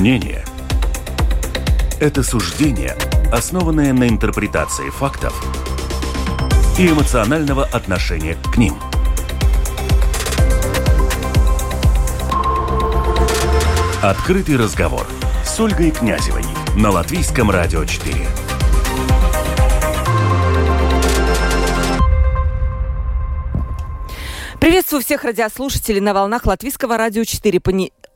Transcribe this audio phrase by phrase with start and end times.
[0.00, 0.42] Мнение–
[2.00, 2.96] это суждение,
[3.30, 5.34] основанное на интерпретации фактов
[6.78, 8.74] и эмоционального отношения к ним.
[14.00, 15.06] Открытый разговор
[15.44, 16.44] с Ольгой Князевой
[16.76, 18.26] на Латвийском радио 4.
[24.58, 27.60] Приветствую всех радиослушателей на волнах Латвийского радио 4.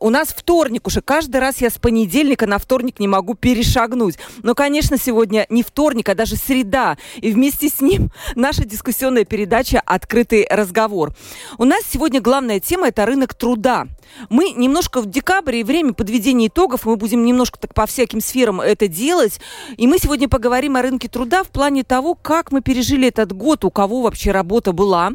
[0.04, 1.00] У нас вторник уже.
[1.00, 4.18] Каждый раз я с понедельника на вторник не могу перешагнуть.
[4.42, 6.98] Но, конечно, сегодня не вторник, а даже среда.
[7.16, 11.14] И вместе с ним наша дискуссионная передача «Открытый разговор».
[11.56, 13.86] У нас сегодня главная тема– это рынок труда.
[14.28, 18.60] Мы немножко в декабре и время подведения итогов, мы будем немножко так по всяким сферам
[18.60, 19.40] это делать.
[19.78, 23.64] И мы сегодня поговорим о рынке труда в плане того, как мы пережили этот год,
[23.64, 25.12] у кого вообще работа была,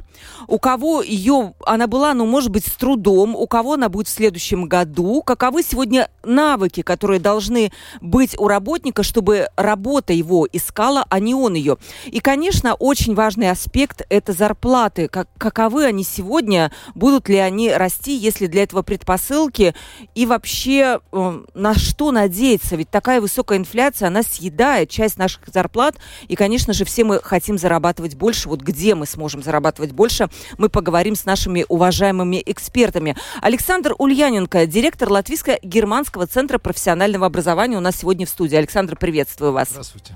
[0.48, 4.12] у кого ее, она была, ну, может быть, с трудом, у кого она будет в
[4.12, 4.79] следующем году,
[5.26, 11.54] каковы сегодня навыки, которые должны быть у работника, чтобы работа его искала, а не он
[11.54, 11.78] ее.
[12.06, 15.08] И, конечно, очень важный аспект– это зарплаты.
[15.08, 19.74] Как, каковы они сегодня, будут ли они расти, если для этого предпосылки
[20.16, 22.76] и вообще э, на что надеяться?
[22.76, 25.96] Ведь такая высокая инфляция, она съедает часть наших зарплат.
[26.28, 28.50] И, конечно же, все мы хотим зарабатывать больше.
[28.50, 33.16] Вот где мы сможем зарабатывать больше, мы поговорим с нашими уважаемыми экспертами.
[33.42, 38.56] Александр Ульяненко, директор Латвийско-германского центра профессионального образования у нас сегодня в студии.
[38.56, 39.70] Александр, приветствую вас.
[39.70, 40.16] Здравствуйте.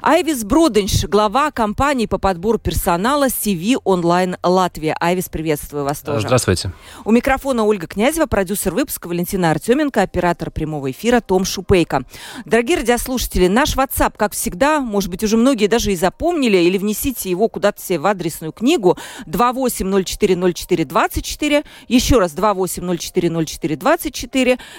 [0.00, 4.96] Айвис Броденш, глава компании по подбору персонала CV Онлайн Латвия.
[5.00, 6.26] Айвис, приветствую вас тоже.
[6.26, 6.72] Здравствуйте.
[7.04, 12.04] У микрофона Ольга Князева, продюсер выпуска Валентина Артеменко, оператор прямого эфира Том Шупейко.
[12.44, 17.28] Дорогие радиослушатели, наш WhatsApp, как всегда, может быть, уже многие даже и запомнили, или внесите
[17.28, 21.64] его куда-то себе в адресную книгу 28040424.
[21.88, 23.71] Еще раз 28040424.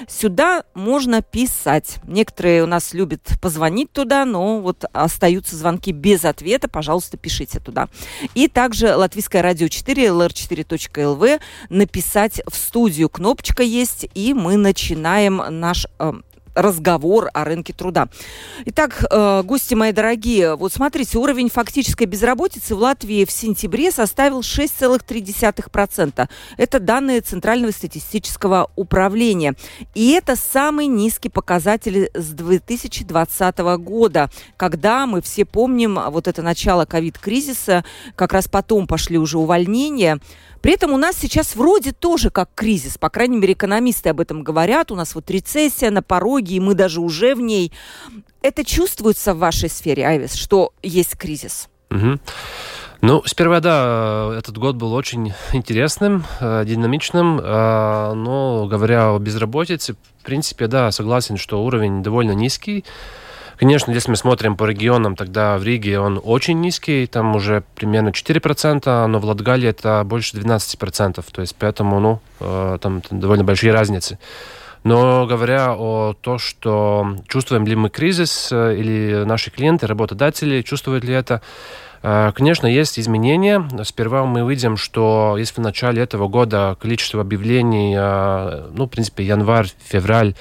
[0.07, 1.97] Сюда можно писать.
[2.07, 7.89] Некоторые у нас любят позвонить туда, но вот остаются звонки без ответа, пожалуйста, пишите туда.
[8.35, 15.87] И также Латвийское радио 4, lr4.lv, написать в студию кнопочка есть, и мы начинаем наш
[15.99, 16.13] э,
[16.55, 18.07] разговор о рынке труда.
[18.65, 24.41] Итак, э, гости мои дорогие, вот смотрите, уровень фактической безработицы в Латвии в сентябре составил
[24.41, 26.29] 6,3%.
[26.57, 29.55] Это данные Центрального статистического управления.
[29.95, 36.85] И это самый низкий показатель с 2020 года, когда мы все помним вот это начало
[36.85, 37.83] ковид-кризиса,
[38.15, 40.19] как раз потом пошли уже увольнения.
[40.63, 44.43] При этом у нас сейчас вроде тоже как кризис, по крайней мере, экономисты об этом
[44.43, 44.93] говорят.
[44.93, 47.73] У нас вот рецессия на пороге, и мы даже уже в ней.
[48.41, 51.67] Это чувствуется в вашей сфере, Айвис, что есть кризис?
[51.91, 52.17] Угу.
[53.01, 59.95] Ну, сперва, да, этот год был очень интересным, э, динамичным, э, но говоря о безработице,
[60.21, 62.85] в принципе, да, согласен, что уровень довольно низкий.
[63.57, 68.09] Конечно, если мы смотрим по регионам, тогда в Риге он очень низкий, там уже примерно
[68.09, 73.71] 4%, но в Латгалии это больше 12%, то есть поэтому, ну, э, там довольно большие
[73.71, 74.17] разницы.
[74.83, 81.03] Но говоря о том, что чувствуем ли мы кризис, э, или наши клиенты, работодатели чувствуют
[81.03, 81.41] ли это,
[82.01, 83.65] э, Конечно, есть изменения.
[83.83, 89.71] Сперва мы видим, что если в начале этого года количество объявлений, ну, в принципе, январь,
[89.87, 90.35] февраль,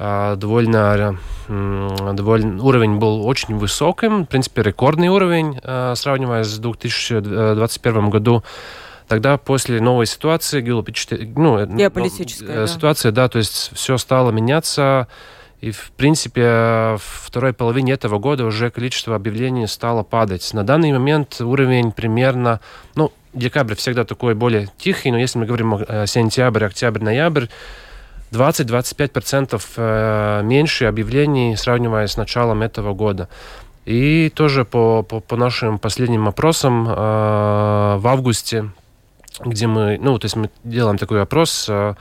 [0.00, 8.42] довольно, довольно уровень был очень высоким, в принципе, рекордный уровень, а, сравнивая с 2021 году.
[9.08, 12.66] Тогда после новой ситуации, ну, э, геополитическая да.
[12.66, 15.08] ситуация, да, то есть все стало меняться.
[15.60, 20.54] И, в принципе, в второй половине этого года уже количество объявлений стало падать.
[20.54, 22.60] На данный момент уровень примерно,
[22.94, 27.46] ну, декабрь всегда такой более тихий, но если мы говорим о сентябрь, октябрь, ноябрь,
[28.32, 33.28] 20-25% э, меньше объявлений, сравнивая с началом этого года.
[33.86, 38.70] И тоже по, по, по нашим последним опросам э, в августе,
[39.44, 41.94] где мы, ну, то есть мы делаем такой опрос, э,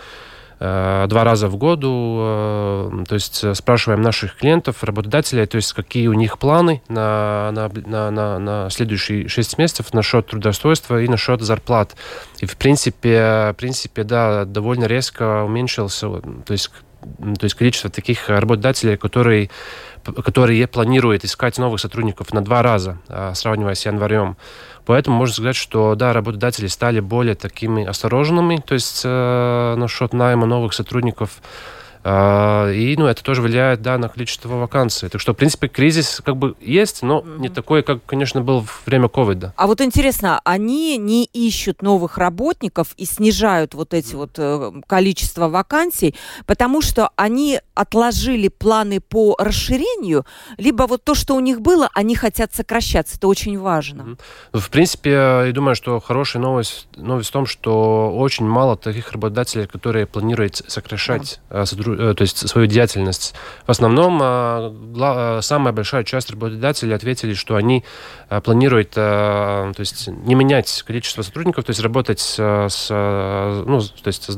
[0.59, 6.07] два раза в году, э, то есть э, спрашиваем наших клиентов, работодателей, то есть какие
[6.07, 11.41] у них планы на, на, на, на, на следующие шесть месяцев насчет трудоустройства и насчет
[11.41, 11.95] зарплат.
[12.39, 16.09] И в принципе, в принципе, да, довольно резко уменьшился,
[16.45, 16.71] то есть
[17.01, 19.49] то есть количество таких работодателей, которые,
[20.03, 22.97] которые планируют искать новых сотрудников на два раза,
[23.35, 24.35] сравнивая с январем.
[24.85, 30.45] Поэтому можно сказать, что да, работодатели стали более такими осторожными, то есть э, насчет найма
[30.45, 31.41] новых сотрудников.
[32.03, 35.09] А, и ну, это тоже влияет да, на количество вакансий.
[35.09, 37.39] Так что, в принципе, кризис как бы есть, но mm-hmm.
[37.39, 39.53] не такой, как, конечно, был в время ковида.
[39.55, 45.49] А вот интересно, они не ищут новых работников и снижают вот эти вот э, количество
[45.49, 46.15] вакансий,
[46.45, 50.25] потому что они отложили планы по расширению,
[50.57, 53.17] либо вот то, что у них было, они хотят сокращаться.
[53.17, 54.17] Это очень важно.
[54.53, 54.59] Mm-hmm.
[54.59, 59.67] В принципе, я думаю, что хорошая новость, новость в том, что очень мало таких работодателей,
[59.67, 61.65] которые планируют сокращать mm-hmm Э,
[61.95, 63.33] то есть свою деятельность.
[63.65, 67.83] В основном а, а, самая большая часть работодателей ответили, что они
[68.43, 74.29] планируют то есть не менять количество сотрудников, то есть работать с, ну, то есть,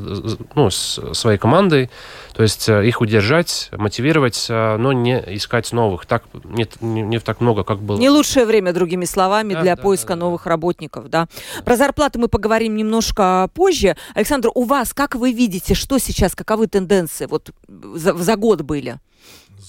[0.54, 1.90] ну, с своей командой,
[2.34, 6.06] то есть их удержать, мотивировать, но не искать новых.
[6.06, 7.98] Так не, не, не так много, как было.
[7.98, 10.50] Не лучшее время, другими словами, да, для да, поиска да, новых да.
[10.50, 11.28] работников, да.
[11.64, 13.96] Про зарплаты мы поговорим немножко позже.
[14.14, 17.26] Александр, у вас, как вы видите, что сейчас, каковы тенденции?
[17.26, 18.98] Вот за, за год были?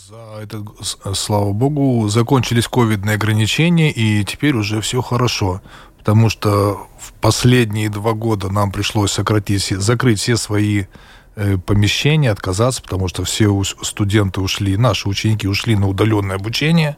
[0.10, 0.63] За этот,
[1.15, 5.62] слава богу, закончились ковидные ограничения, и теперь уже все хорошо.
[5.98, 10.86] Потому что в последние два года нам пришлось сократить, закрыть все свои
[11.35, 16.97] э, помещения, отказаться, потому что все студенты ушли, наши ученики ушли на удаленное обучение.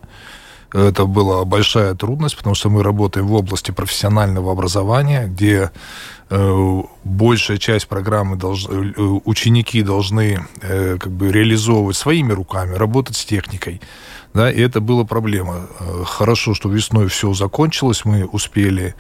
[0.74, 5.72] Это была большая трудность, потому что мы работаем в области профессионального образования, где
[6.30, 13.82] э, большая часть программы э, ученики должны как бы реализовывать своими руками, работать с техникой.
[14.34, 15.68] Да, и это была проблема.
[16.06, 18.96] Хорошо, что весной все закончилось, мы успели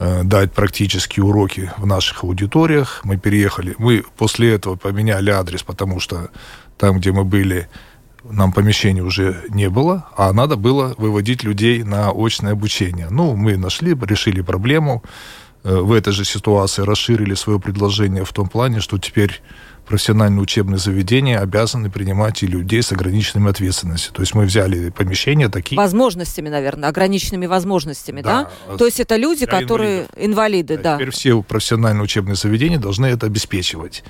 [0.00, 3.00] дать практические уроки в наших аудиториях.
[3.04, 6.30] Мы переехали, мы после этого поменяли адрес, потому что
[6.78, 7.68] там, где мы были,
[8.24, 13.08] нам помещений уже не было, а надо было выводить людей на очное обучение.
[13.10, 15.02] Ну, мы нашли, решили проблему.
[15.62, 19.42] Э, в этой же ситуации расширили свое предложение в том плане, что теперь
[19.90, 24.12] профессиональные учебные заведения обязаны принимать и людей с ограниченными ответственностью.
[24.14, 25.76] То есть мы взяли помещения такие...
[25.76, 28.48] Возможностями, наверное, ограниченными возможностями, да?
[28.68, 28.76] да?
[28.76, 30.24] То есть это люди, которые инвалидов.
[30.24, 30.82] инвалиды, да.
[30.82, 30.96] да.
[30.96, 34.04] Теперь все профессиональные учебные заведения должны это обеспечивать.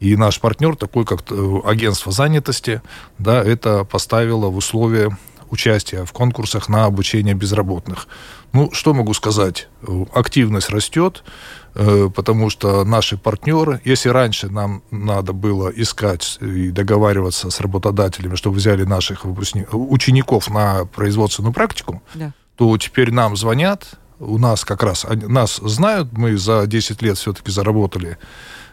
[0.00, 2.80] И наш партнер, такой как э, агентство занятости,
[3.18, 5.14] да, это поставило в условия
[5.50, 8.08] участия в конкурсах на обучение безработных.
[8.54, 9.68] Ну, что могу сказать?
[10.14, 11.30] Активность растет, э,
[12.14, 18.56] потому что наши партнеры, если раньше нам надо было искать и договариваться с работодателями, чтобы
[18.56, 22.32] взяли наших учеников на производственную практику, да.
[22.56, 23.86] то теперь нам звонят,
[24.18, 28.16] у нас как раз, нас знают, мы за 10 лет все-таки заработали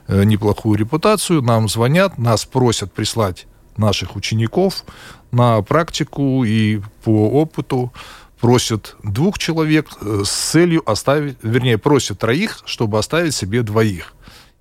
[0.07, 3.47] Э, неплохую репутацию, нам звонят, нас просят прислать
[3.77, 4.83] наших учеников
[5.31, 7.93] на практику и по опыту
[8.43, 14.13] просят двух человек э, с целью оставить, вернее, просят троих, чтобы оставить себе двоих.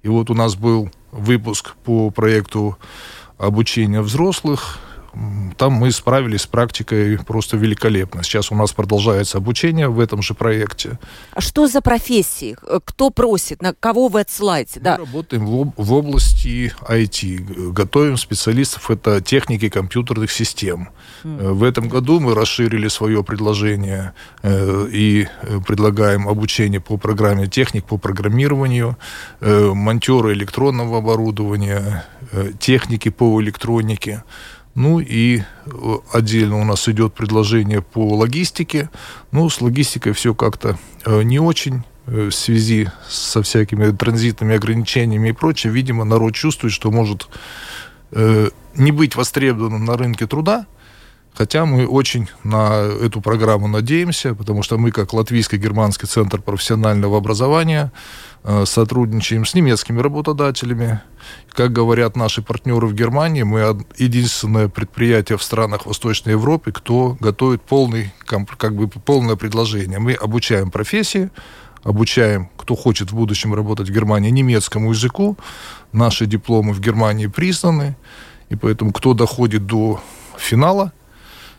[0.04, 2.78] И вот у нас был выпуск по проекту
[3.38, 4.78] обучения взрослых,
[5.56, 8.22] там мы справились с практикой просто великолепно.
[8.22, 10.98] Сейчас у нас продолжается обучение в этом же проекте.
[11.32, 12.56] А что за профессии?
[12.84, 13.60] Кто просит?
[13.60, 14.80] На кого вы отсылаете?
[14.80, 14.96] Мы да.
[14.96, 17.72] работаем в, в области IT.
[17.72, 18.90] Готовим специалистов.
[18.90, 20.88] Это техники компьютерных систем.
[21.24, 21.52] Mm.
[21.52, 27.84] В этом году мы расширили свое предложение э, и э, предлагаем обучение по программе техник,
[27.84, 28.96] по программированию,
[29.40, 34.24] э, монтеры электронного оборудования, э, техники по электронике.
[34.74, 38.88] Ну и э, отдельно у нас идет предложение по логистике.
[39.30, 45.28] Ну, с логистикой все как-то э, не очень э, в связи со всякими транзитными ограничениями
[45.28, 45.72] и прочее.
[45.72, 47.28] Видимо, народ чувствует, что может
[48.74, 50.66] не быть востребованным на рынке труда,
[51.34, 57.90] Хотя мы очень на эту программу надеемся, потому что мы, как Латвийско-Германский центр профессионального образования,
[58.44, 61.00] Э, сотрудничаем с немецкими работодателями.
[61.52, 67.62] Как говорят наши партнеры в Германии, мы единственное предприятие в странах Восточной Европы, кто готовит
[67.62, 70.00] полный, как бы полное предложение.
[70.00, 71.30] Мы обучаем профессии,
[71.84, 75.36] обучаем, кто хочет в будущем работать в Германии, немецкому языку.
[75.92, 77.96] Наши дипломы в Германии признаны,
[78.48, 80.00] и поэтому кто доходит до
[80.36, 80.92] финала,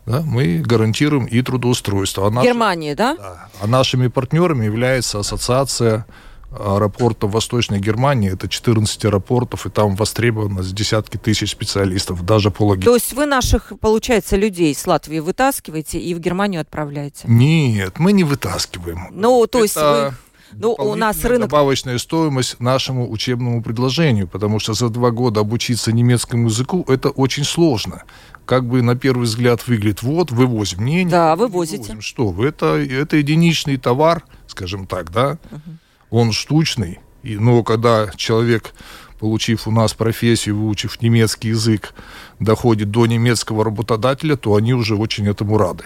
[0.06, 2.28] да, мы гарантируем и трудоустройство.
[2.28, 3.16] А наши, Германии, да?
[3.16, 3.50] да?
[3.62, 6.06] А нашими партнерами является ассоциация
[6.52, 8.32] аэропортов Восточной Германии.
[8.32, 12.90] Это 14 аэропортов, и там востребовано десятки тысяч специалистов, даже по логистике.
[12.90, 17.22] То есть вы наших, получается, людей с Латвии вытаскиваете и в Германию отправляете?
[17.26, 19.08] Нет, мы не вытаскиваем.
[19.12, 20.14] Ну, то есть вы...
[20.56, 21.50] Ну, у нас рынок...
[21.50, 27.44] добавочная стоимость нашему учебному предложению, потому что за два года обучиться немецкому языку это очень
[27.44, 28.04] сложно.
[28.46, 30.84] Как бы на первый взгляд выглядит, вот, вывозим.
[30.84, 31.78] Не, не, да, вывозите.
[31.78, 32.02] Вывозим.
[32.02, 35.38] Что вы, это, это единичный товар, скажем так, да?
[35.52, 35.78] Угу
[36.14, 38.76] он штучный, и, но когда человек
[39.20, 41.96] получив у нас профессию, выучив немецкий язык,
[42.40, 45.86] доходит до немецкого работодателя, то они уже очень этому рады.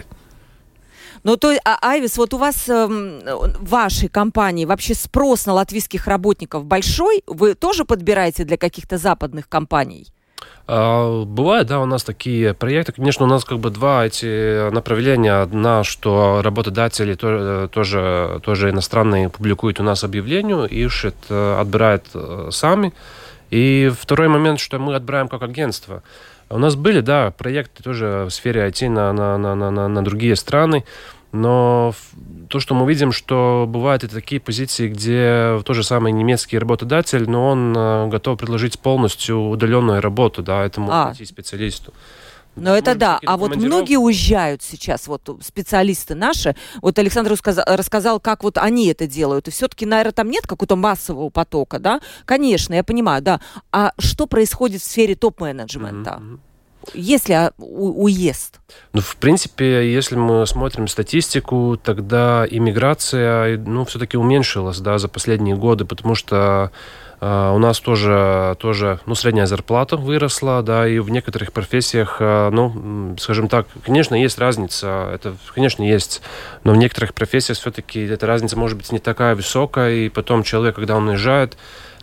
[1.24, 6.06] Ну, то, а, Айвис, вот у вас э, в вашей компании вообще спрос на латвийских
[6.06, 7.22] работников большой?
[7.26, 10.06] Вы тоже подбираете для каких-то западных компаний?
[10.66, 12.92] А, бывает, да, у нас такие проекты.
[12.92, 15.42] Конечно, у нас как бы два эти направления.
[15.42, 22.92] Одна, что работодатели тоже, тоже иностранные публикуют у нас объявление, ищут, отбирают э, сами.
[23.50, 26.02] И второй момент, что мы отбираем как агентство.
[26.50, 30.34] У нас были, да, проекты тоже в сфере IT на, на, на, на, на другие
[30.34, 30.84] страны,
[31.32, 31.94] но
[32.48, 37.28] то, что мы видим, что бывают и такие позиции, где тот же самый немецкий работодатель,
[37.28, 41.14] но он э, готов предложить полностью удаленную работу, да, этому а.
[41.14, 41.92] специалисту.
[42.60, 43.20] Но это да.
[43.26, 46.56] А вот многие уезжают сейчас, вот специалисты наши.
[46.82, 49.48] Вот Александр рассказал, рассказал, как вот они это делают.
[49.48, 52.00] И все-таки, наверное, там нет какого-то массового потока, да?
[52.24, 53.40] Конечно, я понимаю, да.
[53.72, 56.20] А что происходит в сфере топ-менеджмента?
[56.20, 56.38] Mm-hmm.
[56.94, 58.60] Если а, у, уезд?
[58.92, 65.56] Ну, в принципе, если мы смотрим статистику, тогда иммиграция, ну, все-таки уменьшилась, да, за последние
[65.56, 66.70] годы, потому что
[67.20, 72.48] Uh, у нас тоже, тоже ну, средняя зарплата выросла, да, и в некоторых профессиях, uh,
[72.50, 76.22] ну, скажем так, конечно, есть разница, это, конечно, есть,
[76.62, 80.76] но в некоторых профессиях все-таки эта разница может быть не такая высокая, и потом человек,
[80.76, 81.56] когда он уезжает,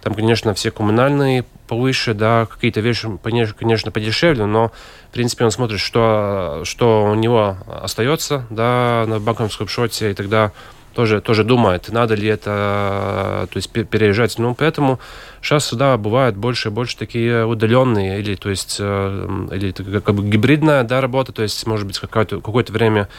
[0.05, 3.09] там, конечно, все коммунальные повыше, да, какие-то вещи,
[3.57, 4.73] конечно, подешевле, но,
[5.09, 10.51] в принципе, он смотрит, что, что у него остается, да, на банковском счете, и тогда
[10.95, 14.39] тоже, тоже думает, надо ли это то есть, переезжать.
[14.39, 14.99] Ну, поэтому
[15.41, 20.27] сейчас, да, бывают больше и больше такие удаленные, или, то есть, э, или как бы
[20.27, 23.09] гибридная, да, работа, то есть, может быть, какое-то, какое-то время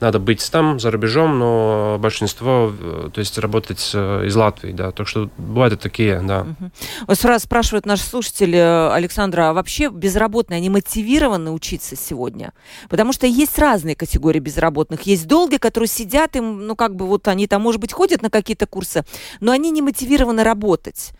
[0.00, 4.90] надо быть там, за рубежом, но большинство, э, то есть работать э, из Латвии, да.
[4.90, 6.42] Так что бывают и такие, да.
[6.42, 6.70] Угу.
[7.06, 12.52] Вот сразу спрашивают наши слушатели, э, Александра, а вообще безработные, они мотивированы учиться сегодня?
[12.88, 15.02] Потому что есть разные категории безработных.
[15.02, 18.28] Есть долгие, которые сидят, им, ну, как бы вот они там, может быть, ходят на
[18.28, 19.04] какие-то курсы,
[19.40, 21.12] но они не мотивированы работать.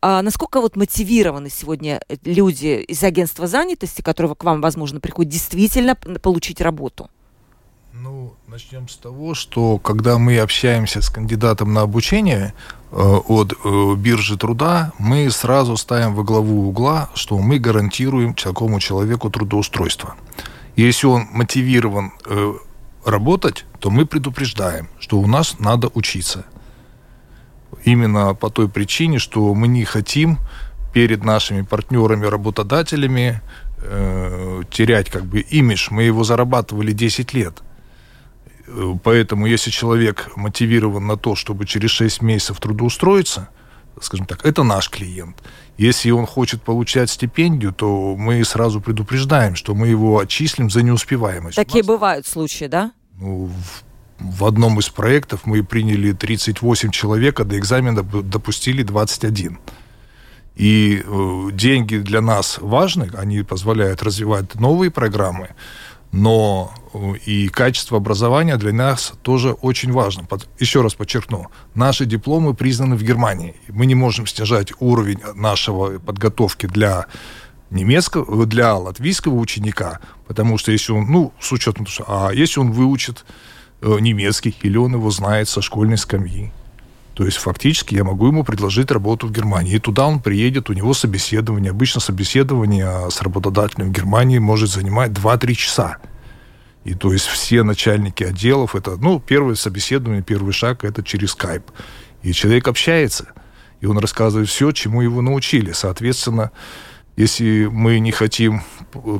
[0.00, 5.96] А насколько вот мотивированы сегодня люди из агентства занятости, которые к вам, возможно, приходят, действительно
[5.96, 7.10] получить работу?
[8.60, 12.52] Начнем с того, что когда мы общаемся с кандидатом на обучение
[12.92, 18.78] э, от э, биржи труда, мы сразу ставим во главу угла, что мы гарантируем такому
[18.78, 20.14] человеку трудоустройство.
[20.76, 22.52] Если он мотивирован э,
[23.06, 26.44] работать, то мы предупреждаем, что у нас надо учиться.
[27.84, 30.38] Именно по той причине, что мы не хотим
[30.92, 33.40] перед нашими партнерами, работодателями
[33.78, 35.88] э, терять как бы имидж.
[35.90, 37.62] Мы его зарабатывали 10 лет–
[39.02, 43.48] Поэтому, если человек мотивирован на то, чтобы через 6 месяцев трудоустроиться,
[44.00, 45.36] скажем так, это наш клиент.
[45.76, 51.56] Если он хочет получать стипендию, то мы сразу предупреждаем, что мы его отчислим за неуспеваемость.
[51.56, 52.92] Такие нас, бывают случаи, да?
[53.18, 53.82] Ну, в,
[54.18, 59.58] в одном из проектов мы приняли 38 человек, а до экзамена допустили 21.
[60.56, 65.50] И э, деньги для нас важны, они позволяют развивать новые программы
[66.12, 70.26] но э, и качество образования для нас тоже очень важно.
[70.58, 73.54] Еще раз подчеркну, наши дипломы признаны в Германии.
[73.68, 77.06] Мы не можем снижать уровень нашего подготовки для
[77.70, 83.24] немецкого, для латвийского ученика, потому что если он, ну, с учетом, а если он выучит
[83.80, 86.52] э, немецкий или он его знает со школьной скамьи,
[87.14, 89.74] то есть фактически я могу ему предложить работу в Германии.
[89.74, 91.70] И туда он приедет, у него собеседование.
[91.70, 95.98] Обычно собеседование с работодателем в Германии может занимать 2-3 часа.
[96.84, 101.64] И то есть все начальники отделов, это, ну, первое собеседование, первый шаг, это через скайп.
[102.22, 103.28] И человек общается,
[103.80, 105.72] и он рассказывает все, чему его научили.
[105.72, 106.52] Соответственно,
[107.16, 108.62] если мы не хотим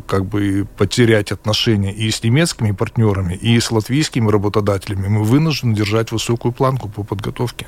[0.06, 6.12] как бы потерять отношения и с немецкими партнерами, и с латвийскими работодателями, мы вынуждены держать
[6.12, 7.66] высокую планку по подготовке.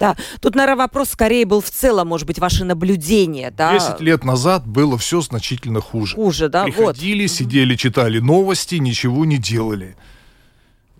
[0.00, 3.74] Да, тут, наверное, вопрос скорее был в целом, может быть, ваши наблюдения, да?
[3.74, 6.16] Десять лет назад было все значительно хуже.
[6.16, 6.64] Хуже, да?
[6.64, 7.30] Приходили, вот.
[7.30, 9.96] сидели, читали новости, ничего не делали.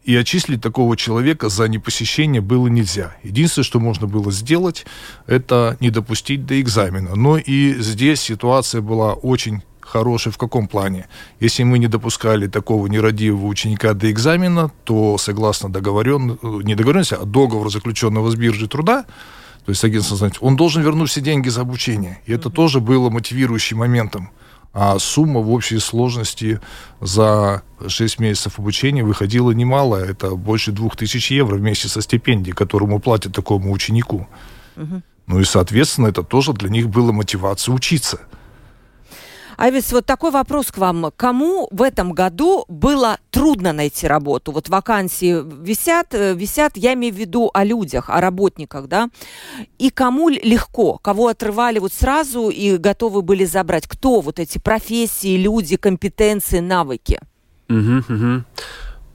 [0.04, 3.16] И отчислить такого человека за непосещение было нельзя.
[3.22, 4.84] Единственное, что можно было сделать,
[5.26, 7.14] это не допустить до экзамена.
[7.16, 11.08] Но и здесь ситуация была очень хороший в каком плане?
[11.40, 16.38] Если мы не допускали такого нерадивого ученика до экзамена, то согласно договорен...
[16.64, 19.04] не договоренности, а договор заключенного с биржей труда,
[19.64, 22.20] то есть агентство занятости, он должен вернуть все деньги за обучение.
[22.26, 22.52] И это mm-hmm.
[22.52, 24.30] тоже было мотивирующим моментом.
[24.72, 26.60] А сумма в общей сложности
[27.00, 30.04] за 6 месяцев обучения выходила немалая.
[30.04, 34.28] Это больше 2000 евро вместе со стипендией, которому платят такому ученику.
[34.76, 35.02] Mm-hmm.
[35.26, 38.20] Ну и, соответственно, это тоже для них было мотивация учиться.
[39.60, 41.12] А ведь вот такой вопрос к вам.
[41.14, 44.52] Кому в этом году было трудно найти работу?
[44.52, 49.10] Вот вакансии висят, э, висят, я имею в виду о людях, о работниках, да?
[49.78, 50.96] И кому легко?
[50.96, 53.86] Кого отрывали вот сразу и готовы были забрать?
[53.86, 57.20] Кто вот эти профессии, люди, компетенции, навыки?
[57.68, 58.44] Угу, угу.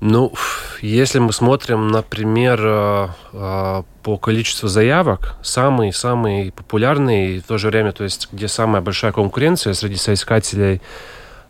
[0.02, 0.34] Ну,
[0.82, 7.70] если мы смотрим, например, э, э, по количеству заявок, самый-самый популярный и в то же
[7.70, 10.82] время, то есть где самая большая конкуренция среди соискателей,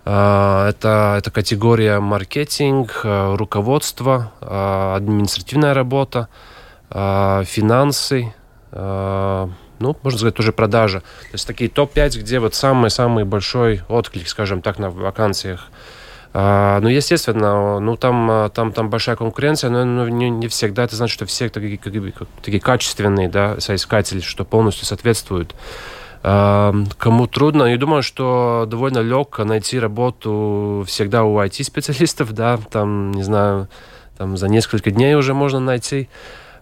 [0.06, 6.28] э, это, это категория маркетинг, руководство, административная работа,
[6.90, 8.34] финансы,
[8.72, 11.00] ну, можно сказать, тоже продажа.
[11.00, 15.72] То есть такие топ-5, где вот самый-самый большой отклик, скажем так, на вакансиях–
[16.38, 20.98] ну, естественно, ну, там, а, там, там большая конкуренция, но ну, не, не всегда это
[20.98, 25.56] значит, что все такие, такие качественные да, соискатели, что полностью соответствуют.
[26.24, 33.12] А, кому трудно, я думаю, что довольно легко найти работу всегда у IT-специалистов, да, там,
[33.12, 33.70] не знаю,
[34.18, 36.10] там за несколько дней уже можно найти.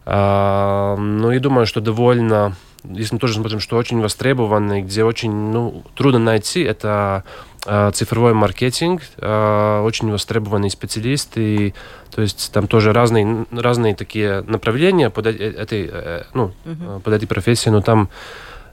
[0.06, 5.84] Но я думаю, что довольно, если мы тоже смотрим, что очень востребованный, где очень ну,
[5.96, 7.24] трудно найти, это
[7.66, 11.74] Э, цифровой маркетинг, э, очень востребованный специалист, и
[12.14, 15.90] то есть там тоже разные, разные такие направления под, э, этой,
[16.34, 17.00] ну, uh-huh.
[17.00, 18.10] под этой профессией, но там,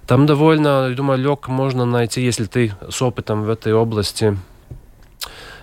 [0.08, 4.36] там довольно, я думаю, легко можно найти, если ты с опытом в этой области.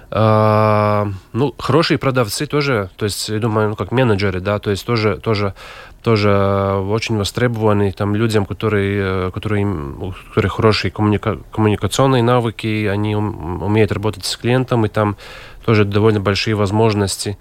[0.10, 4.86] Uh, ну, хорошие продавцы тоже, то есть, я думаю, ну, как менеджеры, да, то есть
[4.86, 5.54] тоже, тоже
[6.02, 6.32] тоже
[6.88, 13.92] очень востребованы там людям, которые, э, которые, у которых хорошие коммуника коммуникационные навыки, они умеют
[13.92, 15.18] работать с клиентом, и там
[15.66, 17.38] тоже довольно большие возможности.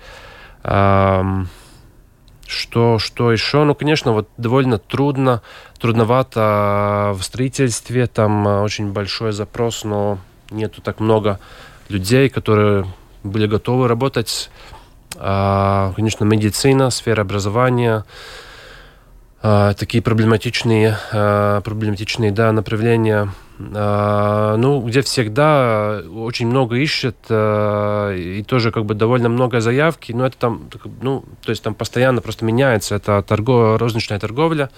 [2.47, 3.65] Что, что еще?
[3.65, 5.43] Ну, конечно, вот довольно трудно,
[5.79, 10.19] трудновато в строительстве, там э, очень большой запрос, но
[10.51, 11.41] нету так много
[11.89, 12.87] людей, которые
[13.23, 14.51] были готовы работать.
[15.17, 18.05] А, конечно, медицина, сфера образования,
[19.43, 28.73] такие проблематичные, а, проблематичные да, направления, а, ну, где всегда очень много ищет, и тоже
[28.73, 30.69] как бы довольно много заявки, но это там,
[31.01, 34.71] ну, то есть там постоянно просто меняется, это торгов, розничная торговля,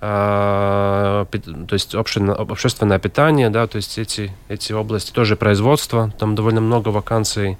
[0.00, 1.26] то
[1.70, 7.56] есть общественное питание, да, то есть эти, эти области тоже производство, там довольно много вакансий.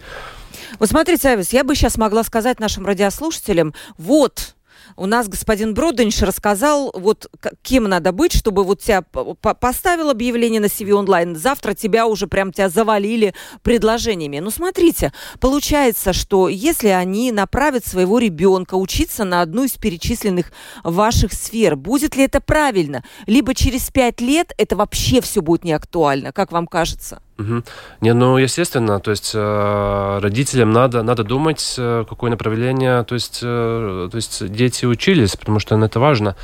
[0.79, 4.55] Вот смотрите, Авис, я бы сейчас могла сказать нашим радиослушателям, вот,
[4.97, 7.31] у нас господин Броденш рассказал, вот
[7.63, 12.53] кем надо быть, чтобы вот тебя поставил объявление на CV онлайн, завтра тебя уже прям
[12.53, 14.39] тебя завалили предложениями.
[14.39, 20.53] Ну, смотрите, получается, что если они направят своего ребенка учиться на одну из перечисленных
[20.85, 23.05] ваших сфер, будет ли это правильно?
[23.27, 27.23] Либо через пять лет это вообще все будет не актуально, как вам кажется?
[27.43, 27.63] Угу.
[28.01, 33.41] Не, ну, естественно, то есть э, родителям надо, надо думать, э, какое направление, то есть,
[33.43, 36.37] э, то есть дети учились, потому что это важно.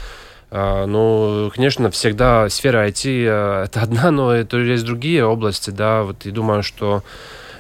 [0.51, 6.03] Э, ну, конечно, всегда сфера IT э, это одна, но это есть другие области, да,
[6.03, 7.03] вот и думаю, что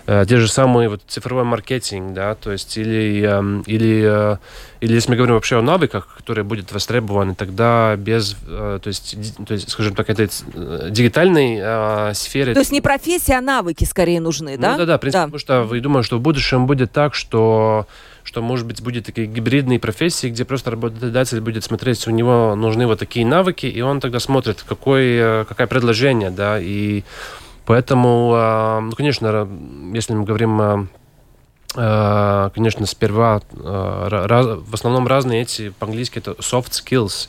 [0.08, 4.36] те же самые вот цифровой маркетинг, да, то есть или, эм, или, э,
[4.80, 9.16] или если мы говорим вообще о навыках, которые будут востребованы, тогда без, э, то есть,
[9.46, 10.30] то есть скажем так, этой
[10.90, 12.54] дигитальной э, сфере...
[12.54, 14.72] То есть не профессия, а навыки скорее нужны, да?
[14.72, 15.24] Ну, да, да, в принципе, да.
[15.26, 17.86] потому что я думаю, что в будущем будет так, что
[18.22, 22.86] что, может быть, будет такие гибридные профессии, где просто работодатель будет смотреть, у него нужны
[22.86, 27.04] вот такие навыки, и он тогда смотрит, какое, какое предложение, да, и
[27.68, 29.46] Поэтому, а, ну, конечно,
[29.92, 30.86] если мы говорим а,
[31.76, 37.28] а, конечно, сперва в основном разные эти по-английски это soft skills.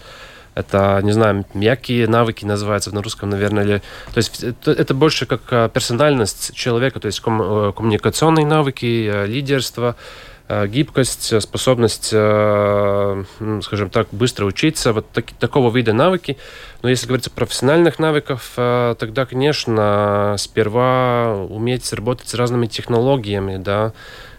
[0.56, 3.82] Это, не знаю, мягкие навыки называются на русском, наверное, или...
[4.14, 11.32] То есть это, больше как персональность человека, то есть ком, коммуникационные навыки, лидерство, Э, гибкость,
[11.32, 13.24] э, способность, э,
[13.62, 16.38] скажем так, быстро учиться, вот так, такого вида навыки.
[16.82, 23.94] Но если говорить о профессиональных навыках, тогда, конечно, сперва уметь работать с разными технологиями, да,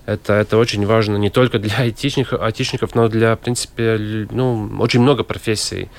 [0.06, 5.00] это, это очень важно не только для айтишников, айтишников, но для, в принципе, ну, очень
[5.00, 5.90] много профессий.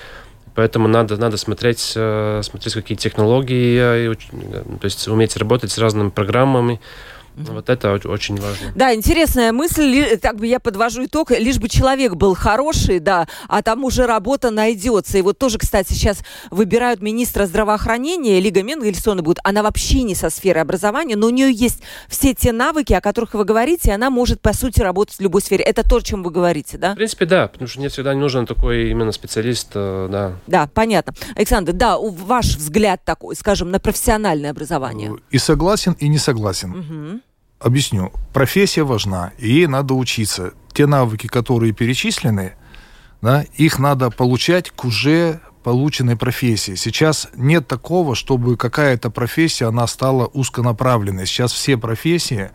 [0.56, 6.82] Поэтому надо, надо смотреть, смотреть, какие технологии, то есть уметь работать с разными программами,
[7.36, 8.72] Вот это очень важно.
[8.76, 10.18] Да, интересная мысль.
[10.18, 11.32] Так бы я подвожу итог.
[11.32, 15.18] Лишь бы человек был хороший, да, а там уже работа найдется.
[15.18, 18.40] И вот тоже, кстати, сейчас выбирают министра здравоохранения.
[18.40, 19.40] Лига Менгельсона будет.
[19.44, 23.34] Она вообще не со сферы образования, но у нее есть все те навыки, о которых
[23.34, 25.64] вы говорите, и она может, по сути, работать в любой сфере.
[25.64, 26.94] Это то, о чем вы говорите, да?
[26.94, 30.34] В принципе, да, потому что не всегда не нужен такой именно специалист, э, да.
[30.48, 31.14] Да, понятно.
[31.36, 35.16] Александр, да, ваш взгляд такой, скажем, на профессиональное образование.
[35.30, 36.72] И согласен, и не согласен.
[36.72, 37.22] Угу.
[37.62, 38.12] Объясню.
[38.34, 40.54] Профессия важна, и ей надо учиться.
[40.74, 42.54] Те навыки, которые перечислены,
[43.22, 46.74] да, их надо получать к уже полученной профессии.
[46.74, 51.28] Сейчас нет такого, чтобы какая-то профессия, она стала узконаправленной.
[51.28, 52.50] Сейчас все профессии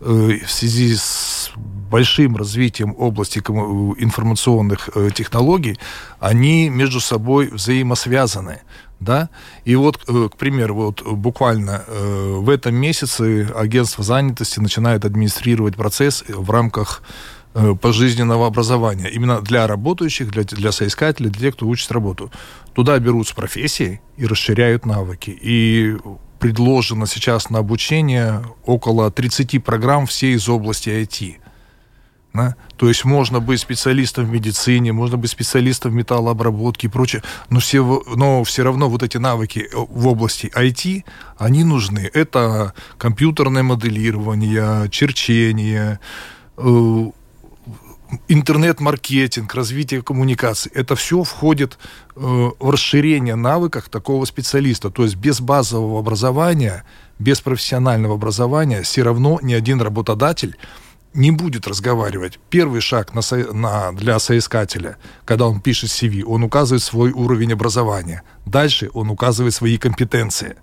[0.00, 5.78] э, в связи с большим развитием области информационных э, технологий,
[6.20, 8.60] они между собой взаимосвязаны
[9.02, 9.28] да,
[9.64, 15.76] и вот, э, к примеру, вот буквально э, в этом месяце агентство занятости начинает администрировать
[15.76, 17.02] процесс в рамках
[17.54, 19.08] э, пожизненного образования.
[19.08, 22.30] Именно для работающих, для, для соискателей, для тех, кто учит работу.
[22.74, 25.36] Туда берут с профессией и расширяют навыки.
[25.40, 25.96] И
[26.38, 31.41] предложено сейчас на обучение около 30 программ все из области IT.
[32.34, 32.56] Да?
[32.76, 37.60] То есть можно быть специалистом в медицине, можно быть специалистом в металлообработке и прочее, но
[37.60, 41.04] все, но все равно вот эти навыки э, в области IT,
[41.36, 42.10] они нужны.
[42.14, 46.00] Это компьютерное моделирование, черчение,
[46.56, 47.10] э,
[48.28, 50.72] интернет-маркетинг, развитие коммуникаций.
[50.74, 51.78] Это все входит
[52.16, 54.90] э, в расширение навыков такого специалиста.
[54.90, 56.84] То есть без базового образования,
[57.18, 60.56] без профессионального образования все равно ни один работодатель
[61.14, 62.38] не будет разговаривать.
[62.50, 63.22] Первый шаг на,
[63.52, 68.22] на, для соискателя, когда он пишет CV, он указывает свой уровень образования.
[68.46, 70.56] Дальше он указывает свои компетенции.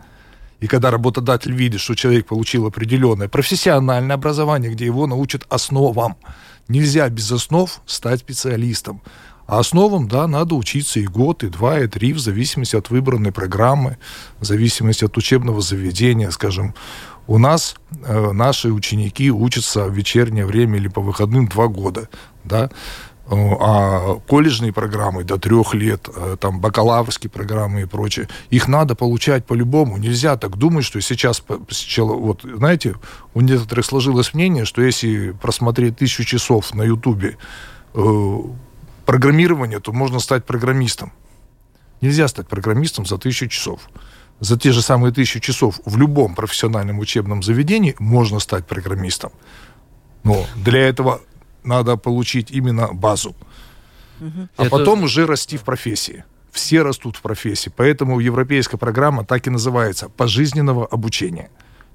[0.60, 6.18] И когда работодатель видит, что человек получил определенное профессиональное образование, где его научат основам,
[6.68, 9.02] нельзя без основ стать специалистом.
[9.48, 13.32] А основам, да, надо учиться и год, и два, и три, в зависимости от выбранной
[13.32, 13.98] программы,
[14.40, 16.76] в зависимости от учебного заведения, скажем.
[17.30, 22.10] У нас э, наши ученики учатся в вечернее время или по выходным два года,
[22.44, 22.72] да,
[23.30, 29.46] а колледжные программы до трех лет, э, там бакалаврские программы и прочее, их надо получать
[29.46, 29.98] по-любому.
[29.98, 32.96] Нельзя так думать, что сейчас, вот знаете,
[33.36, 37.38] у некоторых сложилось мнение, что если просмотреть тысячу часов на Ютубе
[37.94, 38.38] э,
[39.06, 41.12] программирования, то можно стать программистом.
[42.02, 43.82] Нельзя стать программистом за тысячу часов
[44.40, 49.32] за те же самые тысячу часов в любом профессиональном учебном заведении можно стать программистом.
[50.24, 51.22] Но для этого
[51.64, 53.36] надо получить именно базу.
[54.20, 54.48] Угу.
[54.58, 54.70] А Это...
[54.70, 56.24] потом уже расти в профессии.
[56.52, 57.72] Все растут в профессии.
[57.76, 61.50] Поэтому европейская программа так и называется пожизненного обучения.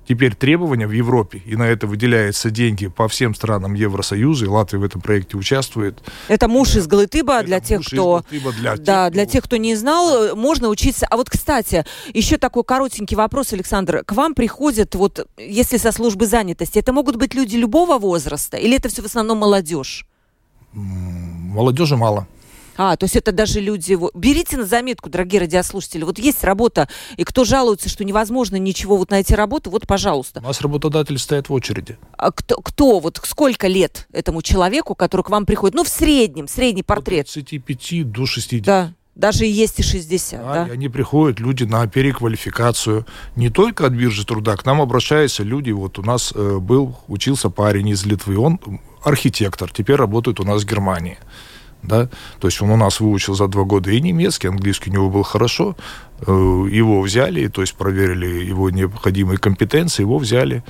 [0.06, 4.78] Теперь требования в Европе, и на это выделяются деньги по всем странам Евросоюза, и Латвия
[4.78, 5.98] в этом проекте участвует.
[6.28, 8.22] Это муж из Галытыба для тех, кто...
[8.30, 11.06] Для да, тех, для тех, кто не знал, можно учиться.
[11.10, 14.04] А вот, кстати, еще такой коротенький вопрос, Александр.
[14.04, 18.76] К вам приходят, вот, если со службы занятости, это могут быть люди любого возраста, или
[18.76, 20.06] это все в основном молодежь?
[20.72, 22.26] Молодежи мало.
[22.76, 23.98] А, то есть это даже люди...
[24.14, 26.04] Берите на заметку, дорогие радиослушатели.
[26.04, 30.40] Вот есть работа, и кто жалуется, что невозможно ничего вот найти работу, вот, пожалуйста.
[30.40, 31.98] У нас работодатели стоят в очереди.
[32.16, 35.74] А кто, кто, вот сколько лет этому человеку, который к вам приходит?
[35.74, 37.26] Ну, в среднем, средний портрет.
[37.26, 38.64] От 35 до 60.
[38.64, 38.92] Да.
[39.14, 40.52] Даже есть и 60, да?
[40.52, 40.68] да?
[40.68, 43.06] И они приходят, люди на переквалификацию.
[43.36, 45.70] Не только от биржи труда, к нам обращаются люди.
[45.70, 48.58] Вот у нас э, был, учился парень из Литвы, он
[49.04, 51.18] архитектор, теперь работает у нас в Германии
[51.86, 52.08] да,
[52.40, 55.22] то есть он у нас выучил за два года и немецкий, английский у него был
[55.22, 55.76] хорошо,
[56.26, 60.64] э, его взяли, то есть проверили его необходимые компетенции, его взяли,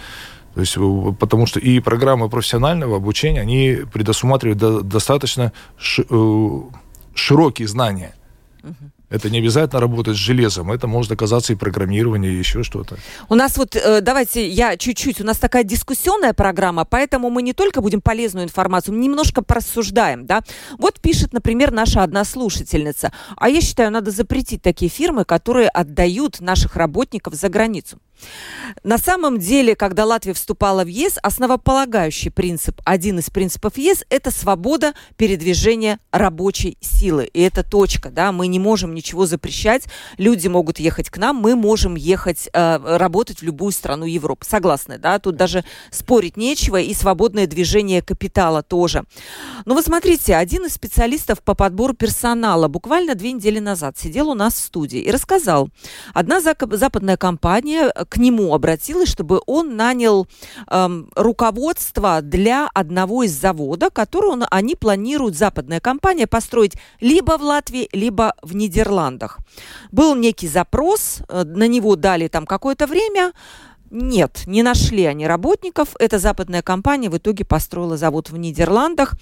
[0.55, 5.53] то есть, э, потому что и программы профессионального обучения, они предусматривают достаточно
[5.99, 6.61] э,
[7.15, 8.15] широкие знания.
[8.63, 8.91] Угу.
[9.15, 12.97] Это не обязательно работать с железом, это может оказаться и программирование, и еще что-то.
[13.29, 17.53] У нас вот, э, давайте я чуть-чуть, у нас такая дискуссионная программа, поэтому мы не
[17.53, 20.43] только будем полезную информацию, мы немножко порассуждаем, да.
[20.79, 26.41] Вот пишет, например, наша одна слушательница, а я считаю, надо запретить такие фирмы, которые отдают
[26.41, 28.01] наших работников за границу.
[28.83, 34.31] На самом деле, когда Латвия вступала в ЕС, основополагающий принцип, один из принципов ЕС, это
[34.31, 37.27] свобода передвижения рабочей силы.
[37.33, 39.85] И это точка, да, мы не можем ничего запрещать,
[40.19, 44.45] люди могут ехать к нам, мы можем ехать э, работать в любую страну Европы.
[44.47, 49.05] Согласны, да, тут даже спорить нечего, и свободное движение капитала тоже.
[49.65, 54.35] Но вы смотрите, один из специалистов по подбору персонала буквально две недели назад сидел у
[54.35, 55.69] нас в студии и рассказал,
[56.13, 60.27] одна западная компания к нему обратилась, чтобы он нанял
[60.71, 67.43] эм, руководство для одного из завода, который он, они планируют, западная компания, построить либо в
[67.43, 69.39] Латвии, либо в Нидерландах.
[69.93, 73.33] Был некий запрос, э, на него дали там какое-то время,
[73.95, 75.91] нет, не нашли они работников.
[76.01, 79.15] Эта западная компания в итоге построила завод в Нидерландах.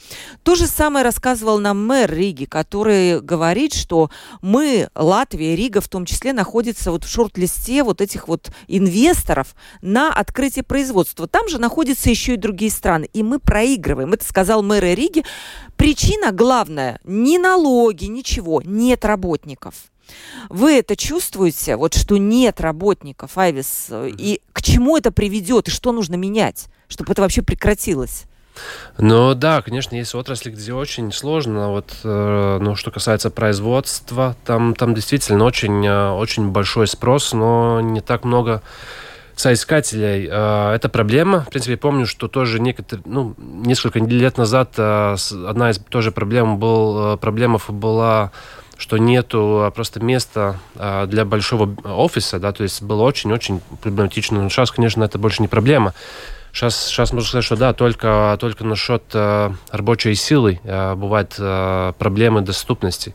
[0.43, 6.07] То же самое рассказывал нам мэр Риги, который говорит, что мы, Латвия, Рига в том
[6.07, 11.29] числе, находится вот в шорт-листе вот этих вот инвесторов на открытие производства.
[11.29, 13.11] Там же находятся еще и другие страны.
[13.13, 14.15] И мы проигрываем.
[14.15, 15.23] Это сказал мэр Риги.
[15.77, 19.91] Причина главная, ни налоги, ничего, нет работников.
[20.49, 25.93] Вы это чувствуете, вот что нет работников, Айвис, и к чему это приведет, и что
[25.93, 28.25] нужно менять, чтобы это вообще прекратилось?
[28.99, 31.71] Ну да, конечно, есть отрасли, где очень сложно.
[31.71, 37.81] Вот, э, ну, что касается производства, там, там действительно очень, э, очень большой спрос, но
[37.81, 38.62] не так много
[39.37, 40.29] соискателей.
[40.31, 41.41] Э, это проблема.
[41.41, 45.17] В принципе, я помню, что тоже некоторые, ну, несколько лет назад э,
[45.49, 48.33] одна из тоже проблем был, э, проблемов была
[48.83, 54.42] что нету а, просто места а, для большого офиса, да, то есть было очень-очень проблематично.
[54.42, 55.95] Но сейчас, конечно, это больше не проблема.
[56.53, 61.92] Сейчас, сейчас можно сказать, что да, только, только насчет э, рабочей силы э, бывают э,
[61.97, 63.14] проблемы доступности.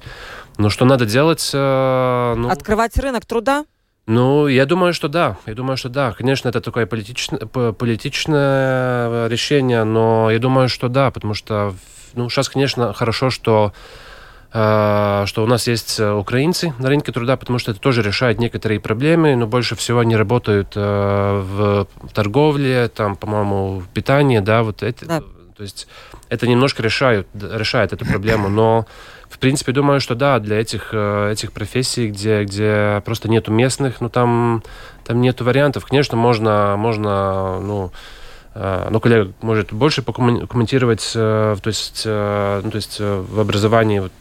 [0.57, 1.51] Но что надо делать?
[1.53, 3.65] Э, ну, Открывать рынок труда?
[4.07, 5.37] Ну, я думаю, что да.
[5.45, 6.13] Я думаю, что да.
[6.13, 11.75] Конечно, это такое политичное, политичное решение, но я думаю, что да, потому что
[12.13, 14.06] ну, сейчас, конечно, хорошо, что Э,
[14.49, 18.79] что у нас есть э, украинцы на рынке труда, потому что это тоже решает некоторые
[18.79, 24.83] проблемы, но больше всего они работают э, в торговле, там, по-моему, в питании, да, вот
[24.83, 25.05] это.
[25.05, 25.23] Да.
[25.55, 25.87] То есть
[26.29, 28.85] это немножко решают, решает эту проблему, но
[29.29, 34.09] в принципе думаю, что да, для этих, этих профессий, где, где просто нету местных, ну
[34.09, 34.63] там,
[35.03, 35.85] там нету вариантов.
[35.85, 37.91] Конечно, можно, можно ну,
[38.59, 43.99] Э, но коллега может больше покомментировать, э, то есть, э, ну, то есть в образовании
[43.99, 44.13] вот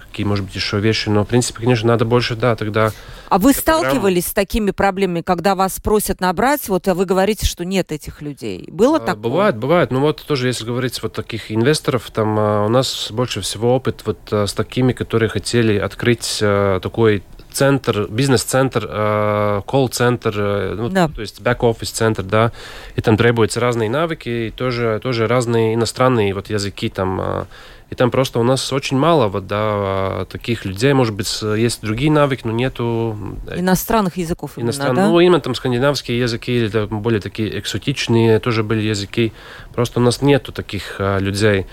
[0.00, 2.92] какие, может быть, еще вещи, но, в принципе, конечно, надо больше, да, тогда...
[3.28, 7.64] А вы сталкивались с такими проблемами, когда вас просят набрать, вот, а вы говорите, что
[7.64, 8.68] нет этих людей?
[8.70, 9.16] Было такое?
[9.16, 9.90] Бывает, бывает.
[9.90, 14.18] Ну, вот тоже, если говорить вот таких инвесторов, там у нас больше всего опыт вот
[14.30, 21.08] с такими, которые хотели открыть такой центр, бизнес-центр, э, колл-центр, э, ну, да.
[21.08, 22.52] то есть бэк-офис центр, да,
[22.96, 27.44] и там требуются разные навыки, и тоже, тоже разные иностранные вот языки там, э,
[27.90, 30.92] и там просто у нас очень мало вот, да, таких людей.
[30.92, 33.18] Может быть, есть другие навыки, но нету...
[33.52, 34.90] Иностранных языков Иностран...
[34.90, 35.08] именно, да?
[35.08, 39.32] Ну, именно там скандинавские языки или там, более такие экзотичные тоже были языки.
[39.74, 41.66] Просто у нас нету таких а, людей.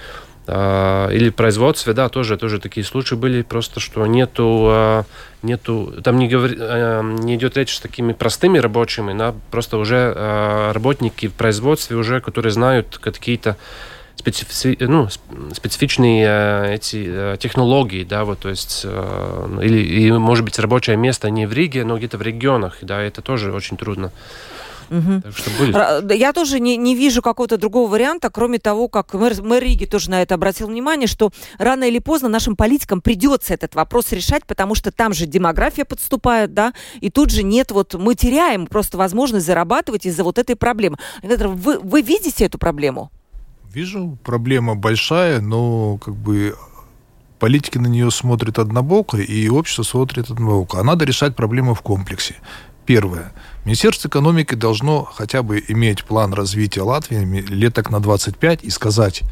[0.50, 5.04] А, или производстве, да, тоже, тоже такие случаи были, просто что нету, а,
[5.42, 10.72] нету там не, говор, а, не идет речь с такими простыми рабочими, да, просто уже
[10.74, 13.58] работники в производстве уже, которые знают какие-то
[14.16, 15.10] специфи, ну,
[15.54, 21.52] специфичные эти технологии, да, вот, то есть, или, и, может быть, рабочее место не в
[21.52, 24.14] Риге, но где-то в регионах, да, это тоже очень трудно.
[24.89, 25.21] Угу.
[25.21, 26.12] Так что будет.
[26.12, 30.10] Я тоже не, не вижу какого-то другого варианта, кроме того, как мэр, мэр Риги тоже
[30.10, 34.76] на это обратил внимание, что рано или поздно нашим политикам придется этот вопрос решать, потому
[34.76, 39.45] что там же демография подступает, да, и тут же нет, вот мы теряем просто возможность
[39.45, 40.97] зарабатывать из-за вот этой проблемы.
[41.21, 43.12] Вы, вы видите эту проблему?
[43.73, 46.56] Вижу, проблема большая, но как бы
[47.39, 50.80] политики на нее смотрят однобоко, и общество смотрит однобоко.
[50.80, 52.36] А надо решать проблемы в комплексе.
[52.88, 53.34] Первое.
[53.65, 59.23] Министерство экономики должно хотя бы иметь план развития Латвии лет так на 25 и сказать,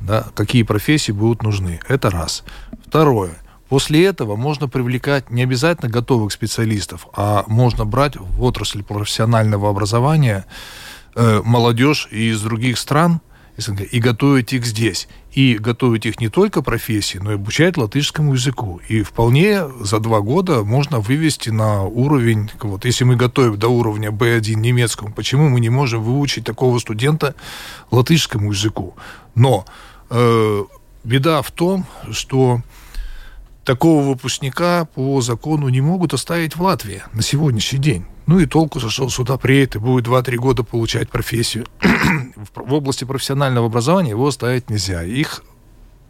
[0.00, 1.78] да, какие профессии будут нужны.
[1.86, 2.42] Это раз.
[2.84, 3.30] Второе.
[3.68, 10.44] После этого можно привлекать не обязательно готовых специалистов, а можно брать в отрасль профессионального образования
[11.14, 13.20] э, молодежь из других стран–
[13.56, 15.08] СНГ, и готовить их здесь.
[15.32, 18.80] И готовить их не только профессии, но и обучать латышскому языку.
[18.88, 24.10] И вполне за два года можно вывести на уровень, вот если мы готовим до уровня
[24.10, 27.34] B1 немецкому, почему мы не можем выучить такого студента
[27.90, 28.94] латышскому языку?
[29.34, 29.64] Но
[30.10, 30.64] э,
[31.04, 32.62] беда в том, что
[33.64, 38.06] такого выпускника по закону не могут оставить в Латвии на сегодняшний день.
[38.26, 41.66] Ну и толку зашел сюда, приедет и будет 2-3 года получать профессию.
[42.54, 45.02] в области профессионального образования его оставить нельзя.
[45.04, 45.42] Их...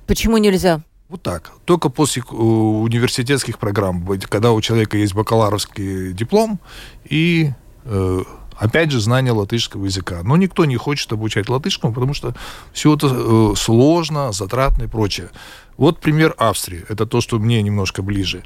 [0.06, 0.82] Почему нельзя?
[1.08, 1.52] Вот так.
[1.64, 6.58] Только после э, университетских программ, когда у человека есть бакалаврский диплом
[7.04, 7.52] и
[7.84, 8.22] э,
[8.58, 10.22] опять же, знание латышского языка.
[10.24, 12.34] Но никто не хочет обучать латышскому, потому что
[12.72, 15.30] все это э, сложно, затратно и прочее.
[15.76, 16.84] Вот пример Австрии.
[16.88, 18.42] Это то, что мне немножко ближе.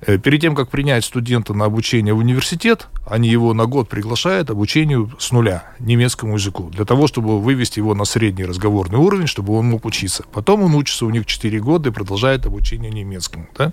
[0.00, 4.50] Э, перед тем, как принять студента на обучение в университет, они его на год приглашают
[4.50, 9.54] обучению с нуля немецкому языку, для того, чтобы вывести его на средний разговорный уровень, чтобы
[9.54, 10.24] он мог учиться.
[10.32, 13.48] Потом он учится у них 4 года и продолжает обучение немецкому.
[13.56, 13.72] Да?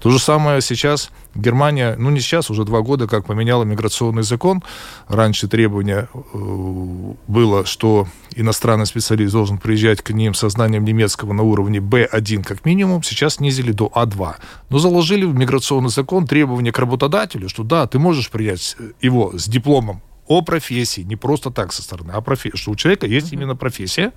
[0.00, 4.62] То же самое сейчас Германия, ну не сейчас, уже два года, как поменяла миграционный закон.
[5.08, 8.06] Раньше требование э, было, что
[8.40, 13.02] иностранный специалист должен приезжать к ним со знанием немецкого на уровне B1 как минимум.
[13.02, 14.36] Сейчас снизили до А2.
[14.70, 19.48] Но заложили в миграционный закон требование к работодателю, что да, ты можешь принять его с
[19.48, 23.56] дипломом о профессии, не просто так со стороны, а профессии, что у человека есть именно
[23.56, 24.12] профессия.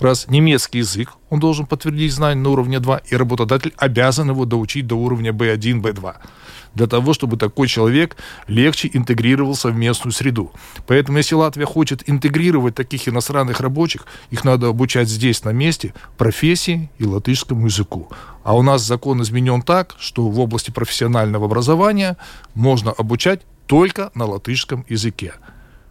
[0.00, 4.86] Раз немецкий язык, он должен подтвердить знания на уровне 2, и работодатель обязан его доучить
[4.86, 6.14] до уровня B1, B2
[6.74, 8.16] для того, чтобы такой человек
[8.46, 10.52] легче интегрировался в местную среду.
[10.86, 16.90] Поэтому, если Латвия хочет интегрировать таких иностранных рабочих, их надо обучать здесь, на месте, профессии
[16.98, 18.10] и латышскому языку.
[18.44, 22.16] А у нас закон изменен так, что в области профессионального образования
[22.54, 25.34] можно обучать только на латышском языке.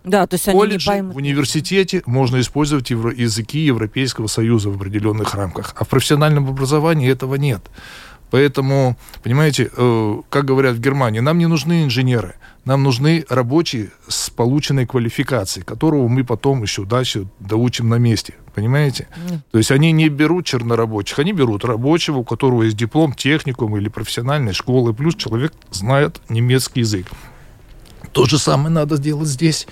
[0.04, 1.13] Да, то есть они колледже, не поймут.
[1.13, 7.10] в университете можно использовать евро- языки Европейского Союза в определенных рамках, а в профессиональном образовании
[7.10, 7.62] этого нет.
[8.30, 12.36] Поэтому, понимаете, э, как говорят в Германии, нам не нужны инженеры,
[12.66, 18.34] нам нужны рабочие с полученной квалификацией, которого мы потом еще дальше доучим на месте.
[18.54, 19.08] Понимаете?
[19.30, 19.40] Mm.
[19.52, 23.88] То есть они не берут чернорабочих, они берут рабочего, у которого есть диплом техникум или
[23.88, 27.06] профессиональной школы, плюс человек знает немецкий язык.
[28.18, 29.68] То же самое надо сделать здесь.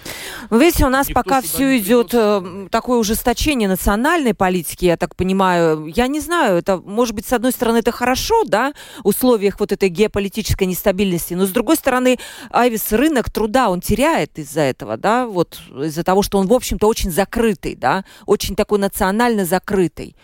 [0.52, 5.16] Вы видите, у нас Никто пока все идет э, такое ужесточение национальной политики, я так
[5.16, 5.88] понимаю.
[5.88, 9.72] Я не знаю, это, может быть, с одной стороны, это хорошо, да, в условиях вот
[9.72, 12.20] этой геополитической нестабильности, но с другой стороны,
[12.52, 16.88] Айвис, рынок труда, он теряет из-за этого, да, вот из-за того, что он, в общем-то,
[16.88, 20.16] очень закрытый, да, очень такой национально закрытый.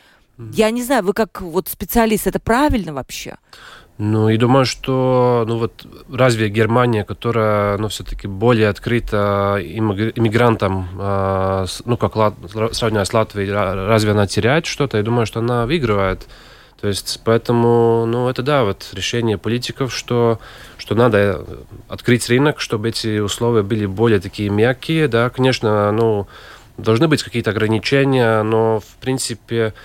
[0.54, 3.38] Я не знаю, вы как вот специалист, это правильно вообще?
[4.04, 11.66] Ну, и думаю, что, ну вот, разве Германия, которая, ну, все-таки более открыта иммигрантам, э,
[11.86, 12.34] ну, как Лат,
[12.72, 14.98] сравнивая с Латвией, разве она теряет что-то?
[14.98, 16.28] Я думаю, что она выигрывает.
[16.82, 20.40] То есть, поэтому, ну, это, да, вот решение политиков, что,
[20.80, 21.46] что надо
[21.88, 26.26] открыть рынок, чтобы эти условия были более такие мягкие, да, конечно, ну,
[26.80, 29.76] должны быть какие-то ограничения, но, в принципе,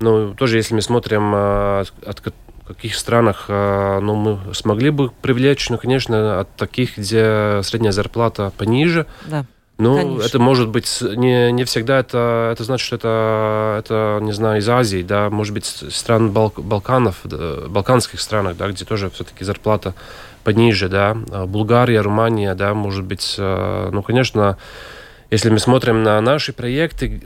[0.00, 2.22] ну, тоже, если мы смотрим, от,
[2.66, 8.52] каких странах э, ну, мы смогли бы привлечь, ну, конечно, от таких, где средняя зарплата
[8.56, 9.06] пониже.
[9.26, 9.44] Да.
[9.78, 10.22] Ну, Конечно.
[10.22, 14.68] это может быть не, не всегда это, это значит, что это, это, не знаю, из
[14.68, 19.94] Азии, да, может быть, стран Бал, Балканов, да, балканских странах, да, где тоже все-таки зарплата
[20.44, 24.56] пониже, да, Булгария, Румыния, да, может быть, э, ну, конечно,
[25.30, 27.20] если мы смотрим на наши проекты,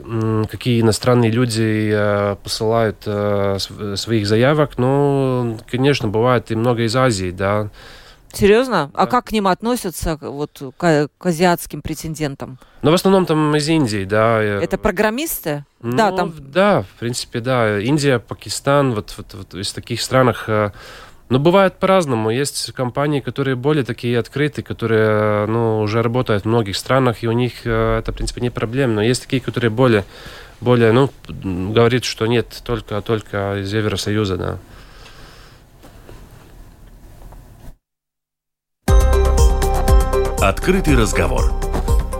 [0.49, 3.57] какие иностранные люди э, посылают э,
[3.95, 7.69] своих заявок, ну, конечно, бывает и много из Азии, да.
[8.33, 8.91] Серьезно?
[8.93, 12.59] А как к ним относятся, вот, к, к азиатским претендентам?
[12.81, 14.41] Ну, в основном там из Индии, да.
[14.41, 15.65] Это программисты?
[15.81, 16.33] Ну, да, там...
[16.37, 17.79] Да, в принципе, да.
[17.79, 20.71] Индия, Пакистан, вот, вот, вот из таких странах э,
[21.31, 22.29] но бывает по-разному.
[22.29, 27.31] Есть компании, которые более такие открытые, которые ну, уже работают в многих странах, и у
[27.31, 28.95] них э, это, в принципе, не проблема.
[28.95, 30.03] Но есть такие, которые более,
[30.59, 34.57] более ну, говорят, что нет, только, только из Евросоюза, да.
[40.41, 41.53] Открытый разговор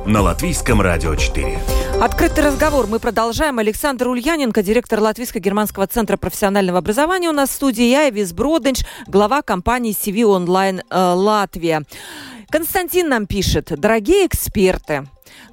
[0.06, 1.60] на Латвийском радио 4.
[2.02, 3.60] Открытый разговор мы продолжаем.
[3.60, 7.84] Александр Ульяненко, директор Латвийско-германского центра профессионального образования у нас в студии.
[7.84, 11.84] Я, Эвис Броденч, глава компании CV Online э, Латвия.
[12.50, 13.72] Константин нам пишет.
[13.80, 15.06] Дорогие эксперты,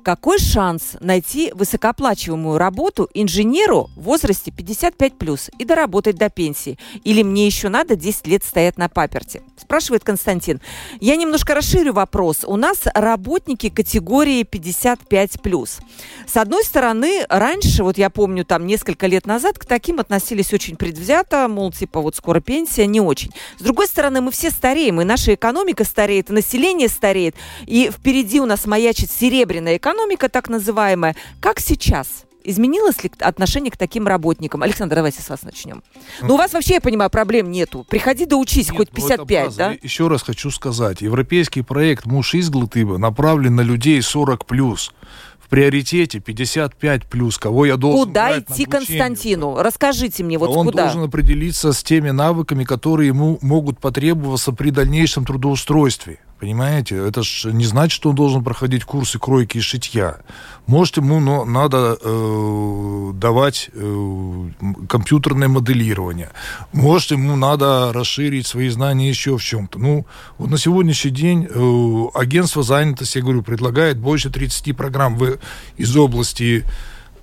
[0.02, 6.78] какой шанс найти высокооплачиваемую работу инженеру в возрасте 55 плюс и доработать до пенсии?
[7.04, 9.42] Или мне еще надо 10 лет стоять на паперте?
[9.56, 10.60] Спрашивает Константин.
[11.00, 12.44] Я немножко расширю вопрос.
[12.44, 15.78] У нас работники категории 55 плюс.
[16.26, 20.76] С одной стороны, раньше, вот я помню, там несколько лет назад к таким относились очень
[20.76, 23.32] предвзято, мол, типа вот скоро пенсия, не очень.
[23.58, 27.34] С другой стороны, мы все стареем, и наша экономика стареет, и население стареет,
[27.66, 31.16] и впереди у нас маячит серебряная экономика, так называемая.
[31.40, 32.24] Как сейчас?
[32.44, 34.62] Изменилось ли отношение к таким работникам?
[34.62, 35.82] Александр, давайте с вас начнем.
[36.22, 37.84] Ну, у вас вообще, я понимаю, проблем нету.
[37.88, 39.76] Приходи да учись, Нет, хоть 55, ну, да?
[39.82, 41.02] Еще раз хочу сказать.
[41.02, 44.46] Европейский проект «Муж изглытыба» направлен на людей 40+.
[44.46, 44.92] плюс
[45.48, 47.38] в приоритете 55 плюс.
[47.38, 49.56] Кого я должен Куда идти Константину?
[49.56, 50.84] Расскажите мне, вот Он куда?
[50.84, 56.18] должен определиться с теми навыками, которые ему могут потребоваться при дальнейшем трудоустройстве.
[56.38, 56.96] Понимаете?
[56.96, 60.18] Это ж не значит, что он должен проходить курсы кройки и шитья.
[60.66, 64.50] Может, ему но надо э, давать э,
[64.88, 66.30] компьютерное моделирование.
[66.72, 69.80] Может, ему надо расширить свои знания еще в чем-то.
[69.80, 70.06] Ну,
[70.36, 75.38] вот на сегодняшний день э, агентство занятости, я говорю, предлагает больше 30 программ в,
[75.76, 76.64] из области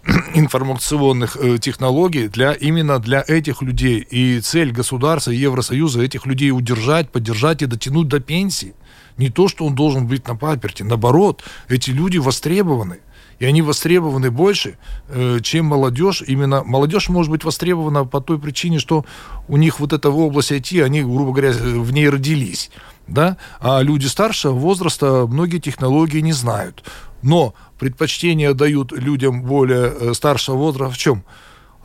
[0.34, 4.00] информационных э, технологий для именно для этих людей.
[4.00, 8.74] И цель государства Евросоюза этих людей удержать, поддержать и дотянуть до пенсии.
[9.18, 10.84] Не то, что он должен быть на паперте.
[10.84, 13.00] Наоборот, эти люди востребованы.
[13.40, 14.78] И они востребованы больше,
[15.10, 16.24] э, чем молодежь.
[16.26, 19.06] Именно молодежь может быть востребована по той причине, что
[19.48, 22.72] у них вот эта область IT, они, грубо говоря, в ней родились.
[23.08, 23.38] Да?
[23.60, 26.84] А люди старшего возраста многие технологии не знают.
[27.22, 31.24] Но предпочтение дают людям более э, старшего возраста в чем?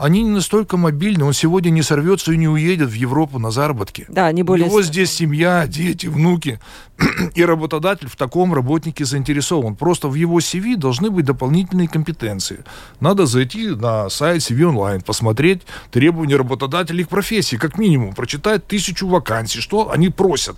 [0.00, 4.06] Они не настолько мобильны, он сегодня не сорвется и не уедет в Европу на заработки.
[4.08, 4.66] Да, они более...
[4.66, 6.58] У него здесь семья, дети, внуки,
[7.34, 9.76] и работодатель в таком работнике заинтересован.
[9.76, 12.64] Просто в его CV должны быть дополнительные компетенции.
[13.00, 19.06] Надо зайти на сайт CV онлайн, посмотреть требования работодателей к профессии, как минимум, прочитать тысячу
[19.06, 20.56] вакансий, что они просят.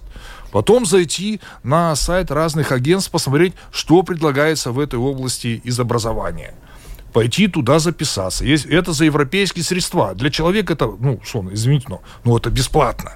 [0.53, 6.55] Потом зайти на сайт разных агентств, посмотреть, что предлагается в этой области из образования
[7.13, 8.45] пойти туда записаться.
[8.45, 10.15] Есть, это за европейские средства.
[10.15, 13.13] Для человека это, ну, что, извините, но ну, это бесплатно.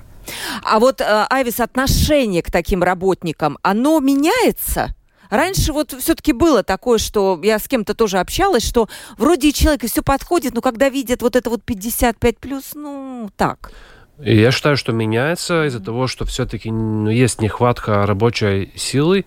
[0.62, 4.94] А вот, э, Айвис, отношение к таким работникам, оно меняется?
[5.30, 8.88] Раньше вот все-таки было такое, что я с кем-то тоже общалась, что
[9.18, 13.72] вроде человек и все подходит, но когда видят вот это вот 55 плюс, ну так.
[14.18, 19.26] Я считаю, что меняется из-за того, что все-таки ну, есть нехватка рабочей силы.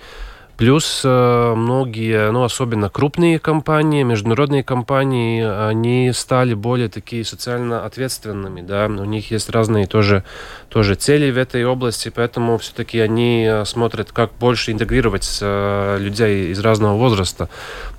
[0.59, 8.59] Плюс э, многие, ну, особенно крупные компании, международные компании, они стали более такие социально ответственными,
[8.59, 10.25] да, у них есть разные тоже,
[10.67, 16.51] тоже цели в этой области, поэтому все-таки они э, смотрят, как больше интегрировать э, людей
[16.51, 17.47] из разного возраста.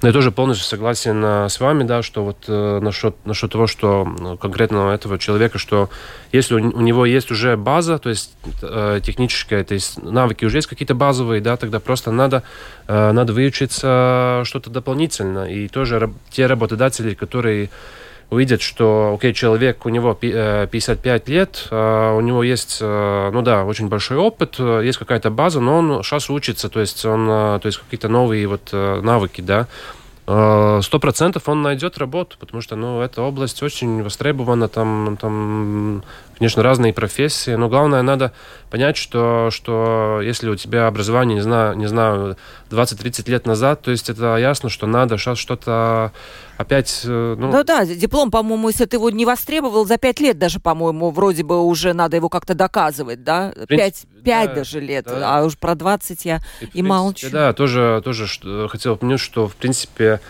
[0.02, 4.90] Но я тоже полностью согласен с вами, да, что вот насчет, насчет того, что конкретно
[4.90, 5.88] этого человека, что
[6.30, 10.94] если у него есть уже база, то есть техническая, то есть навыки уже есть какие-то
[10.94, 12.42] базовые, да, тогда просто надо
[12.88, 15.50] надо выучиться что-то дополнительно.
[15.50, 17.70] И тоже те работодатели, которые
[18.30, 23.64] увидят, что, окей, человек, у него 55 э, лет, э, у него есть, ну да,
[23.64, 27.78] очень большой опыт, есть какая-то база, но он сейчас учится, то есть он, то есть
[27.78, 29.66] какие-то новые вот навыки, да,
[30.82, 36.04] сто процентов он найдет работу, потому что, ну, эта область очень востребована, там, там
[36.38, 38.32] конечно, разные профессии, но главное, надо
[38.70, 42.36] понять, что, что если у тебя образование, не знаю, не знаю
[42.70, 46.12] 20-30 лет назад, то есть это ясно, что надо сейчас что-то
[46.60, 47.02] опять...
[47.04, 47.50] Э, ну...
[47.50, 51.42] ну да, диплом, по-моему, если ты его не востребовал за 5 лет даже, по-моему, вроде
[51.42, 53.52] бы уже надо его как-то доказывать, да?
[53.66, 55.38] Принципе, 5, 5 да, даже лет, да.
[55.38, 57.30] а уж про 20 я и, и принципе, молчу.
[57.30, 60.20] Да, тоже, тоже что, хотел упомянуть, что, в принципе,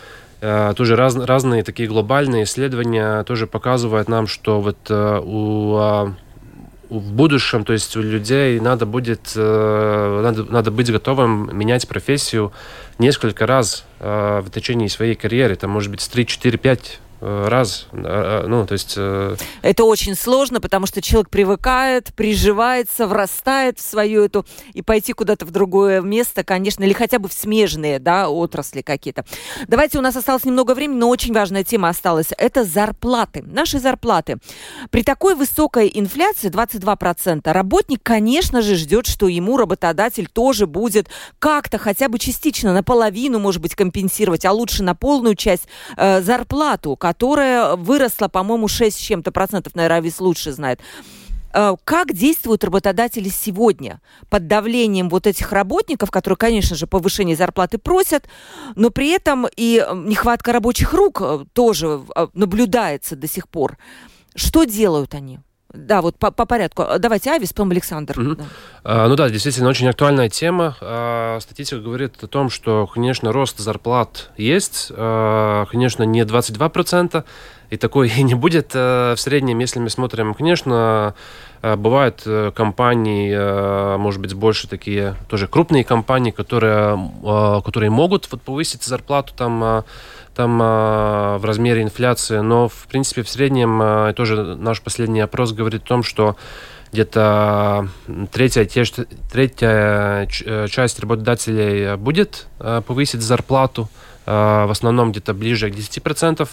[0.40, 6.14] Э, тоже раз, разные такие глобальные исследования тоже показывают нам, что вот э, у а,
[6.90, 12.52] в будущем, то есть у людей надо будет, э, надо, надо быть готовым менять профессию
[12.98, 15.54] несколько раз в течение своей карьеры.
[15.54, 18.94] Это может быть с 3, 4, 5 Э, раз, э, ну, то есть...
[18.96, 25.12] Э, это очень сложно, потому что человек привыкает, приживается, врастает в свою эту, и пойти
[25.12, 29.24] куда-то в другое место, конечно, или хотя бы в смежные, да, отрасли какие-то.
[29.68, 32.28] Давайте, у нас осталось немного времени, но очень важная тема осталась.
[32.38, 33.42] Это зарплаты.
[33.46, 34.38] Наши зарплаты.
[34.90, 41.08] При такой высокой инфляции, 22%, работник, конечно же, ждет, что ему работодатель тоже будет
[41.38, 46.96] как-то хотя бы частично, наполовину, может быть, компенсировать, а лучше на полную часть э, зарплату,
[47.10, 50.80] которая выросла, по-моему, 6 с чем-то процентов, наверное, Авис лучше знает.
[51.52, 57.78] Э, как действуют работодатели сегодня под давлением вот этих работников, которые, конечно же, повышение зарплаты
[57.78, 58.28] просят,
[58.76, 62.02] но при этом и э, нехватка рабочих рук э, тоже
[62.34, 63.76] наблюдается до сих пор.
[64.36, 65.40] Что делают они?
[65.72, 66.84] Да, вот по, по порядку.
[66.98, 68.18] Давайте Авис, потом Александр.
[68.18, 68.34] Угу.
[68.34, 68.44] Да.
[68.82, 70.76] А, ну да, действительно, очень актуальная тема.
[70.80, 74.90] А, статистика говорит о том, что, конечно, рост зарплат есть.
[74.90, 77.24] А, конечно, не 22%,
[77.70, 80.34] и такой и не будет в среднем, если мы смотрим.
[80.34, 81.14] Конечно,
[81.62, 86.98] бывают э, компании, может быть, больше такие тоже крупные компании, которые,
[87.62, 89.84] которые могут вот, повысить зарплату там
[90.34, 95.52] там а, в размере инфляции, но в принципе в среднем а, тоже наш последний опрос
[95.52, 96.36] говорит о том, что
[96.92, 97.88] где-то
[98.32, 98.66] третья,
[99.30, 103.88] третья часть работодателей будет повысить зарплату,
[104.26, 106.48] в основном где-то ближе к 10%,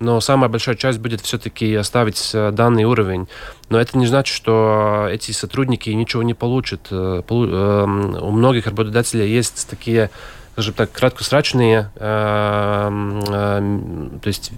[0.00, 3.28] но самая большая часть будет все-таки оставить данный уровень.
[3.68, 6.90] Но это не значит, что эти сотрудники ничего не получат.
[6.90, 10.10] У многих работодателей есть такие
[10.56, 12.88] скажем так, краткосрочные, э,
[13.28, 14.52] э, то есть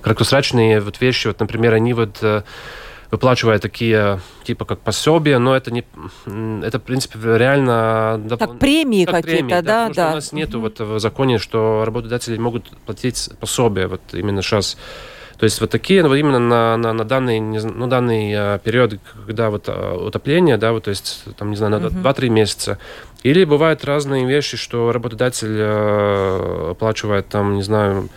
[0.00, 2.42] краткосрочные вот вещи, вот, например, они вот э,
[3.10, 5.84] выплачивая такие типа как пособия, но это не
[6.64, 9.94] это в принципе реально как премии как какие-то, да, да.
[9.94, 10.10] да.
[10.12, 14.76] У нас нету вот в законе, что работодатели могут платить пособия вот именно сейчас.
[15.38, 19.50] То есть вот такие, вот именно на, на, на данный, ну, данный э, период, когда
[19.50, 22.02] вот э, утопление, да, вот, то есть, там, не знаю, на uh-huh.
[22.02, 22.78] 2-3 месяца.
[23.24, 28.08] Или бывают разные вещи, что работодатель э, оплачивает, там, не знаю,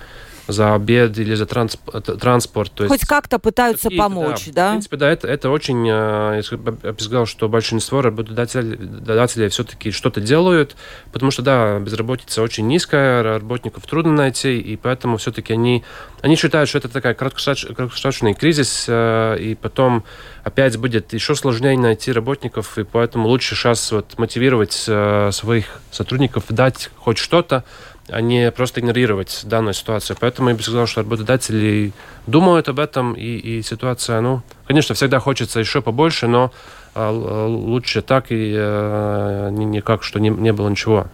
[0.48, 1.80] за обед или за трансп
[2.20, 2.72] транспорт.
[2.74, 4.68] То Хоть как-то пытаются такие, помочь, да, да?
[4.68, 5.86] В принципе, да, это, это очень...
[5.88, 10.76] Я бы сказал, что большинство работодателей все-таки что-то делают,
[11.12, 15.84] потому что, да, безработица очень низкая, работников трудно найти, и поэтому все-таки они,
[16.22, 20.04] они считают, что это такая краткосрочный кризис, э, и потом
[20.44, 26.46] опять будет еще сложнее найти работников, и поэтому лучше сейчас вот мотивировать э, своих сотрудников,
[26.50, 27.64] дать хоть что-то,
[28.10, 30.18] а не просто игнорировать данную ситуацию.
[30.20, 31.92] Поэтому я бы сказал, что работодатели
[32.26, 36.52] думают об этом, и, и ситуация, ну, конечно, всегда хочется еще побольше, но
[36.96, 41.08] а, лучше так и а, не, не как, что не, не было ничего.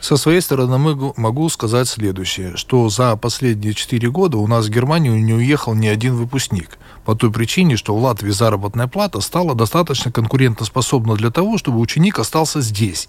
[0.00, 4.70] Со своей стороны могу, могу сказать следующее, что за последние четыре года у нас в
[4.70, 6.78] Германию не уехал ни один выпускник.
[7.04, 12.18] По той причине, что в Латвии заработная плата стала достаточно конкурентоспособна для того, чтобы ученик
[12.18, 13.08] остался здесь.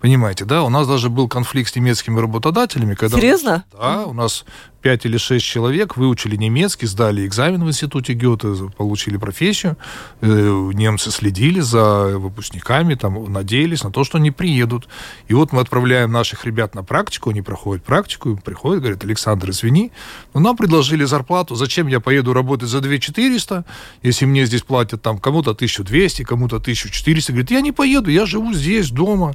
[0.00, 0.62] Понимаете, да?
[0.62, 2.94] У нас даже был конфликт с немецкими работодателями.
[2.94, 3.64] Когда Серьезно?
[3.78, 4.46] да, у нас
[4.80, 9.76] пять или шесть человек выучили немецкий, сдали экзамен в институте Гёте, получили профессию.
[10.22, 14.88] Э, немцы следили за выпускниками, там, надеялись на то, что они приедут.
[15.28, 19.92] И вот мы отправляем наших ребят на практику, они проходят практику, приходят, говорят, Александр, извини,
[20.32, 23.66] но нам предложили зарплату, зачем я поеду работать за 2 400,
[24.02, 27.32] если мне здесь платят там кому-то 1200, кому-то 1400.
[27.32, 29.34] Говорит, я не поеду, я живу здесь, дома.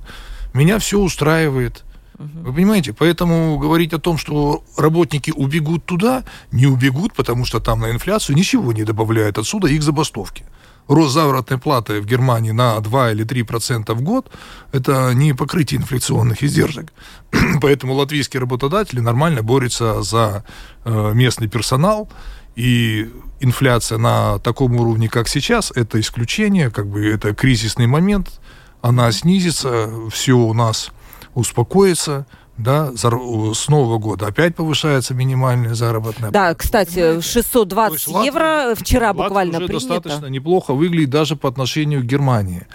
[0.56, 1.84] Меня все устраивает.
[2.18, 2.94] Вы понимаете?
[2.94, 8.38] Поэтому говорить о том, что работники убегут туда, не убегут, потому что там на инфляцию
[8.38, 10.46] ничего не добавляет отсюда их забастовки.
[10.88, 14.32] Рост заработной платы в Германии на 2 или 3 процента в год–
[14.72, 16.94] это не покрытие инфляционных издержек.
[17.62, 20.46] Поэтому латвийские работодатели нормально борются за
[20.86, 22.10] э, местный персонал,
[22.56, 28.40] и инфляция на таком уровне, как сейчас, это исключение, как бы это кризисный момент–
[28.86, 30.92] она снизится, все у нас
[31.34, 39.08] успокоится, да, с Нового года опять повышается минимальная заработная Да, кстати, 620 евро Латвия, вчера
[39.08, 39.88] Латвия буквально уже принято.
[39.88, 42.68] достаточно неплохо выглядит даже по отношению к Германии.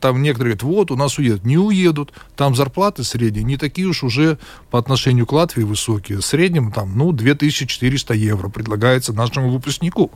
[0.00, 1.44] Там некоторые говорят, вот, у нас уедут.
[1.44, 2.12] Не уедут.
[2.34, 4.38] Там зарплаты средние не такие уж уже
[4.70, 6.18] по отношению к Латвии высокие.
[6.18, 10.10] В среднем там, ну, 2400 евро предлагается нашему выпускнику.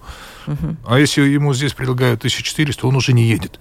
[0.46, 0.76] Угу.
[0.86, 3.60] А если ему здесь предлагают 1400, он уже не едет.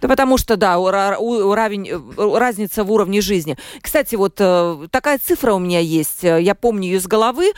[0.00, 3.56] Да потому что, да, уровень, э, разница в уровне жизни.
[3.80, 7.52] Кстати, вот э, такая цифра у меня есть, э, я помню ее с головы,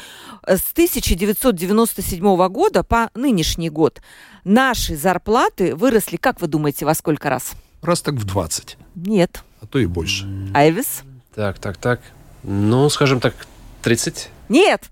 [0.47, 4.01] с 1997 года по нынешний год
[4.45, 7.53] наши зарплаты выросли, как вы думаете, во сколько раз?
[7.82, 8.78] Раз так в 20.
[8.95, 9.43] Нет.
[9.61, 10.26] А то и больше.
[10.55, 11.03] Айвис?
[11.34, 12.01] Так, так, так.
[12.43, 13.34] Ну, скажем так,
[13.82, 14.30] 30.
[14.51, 14.91] Нет.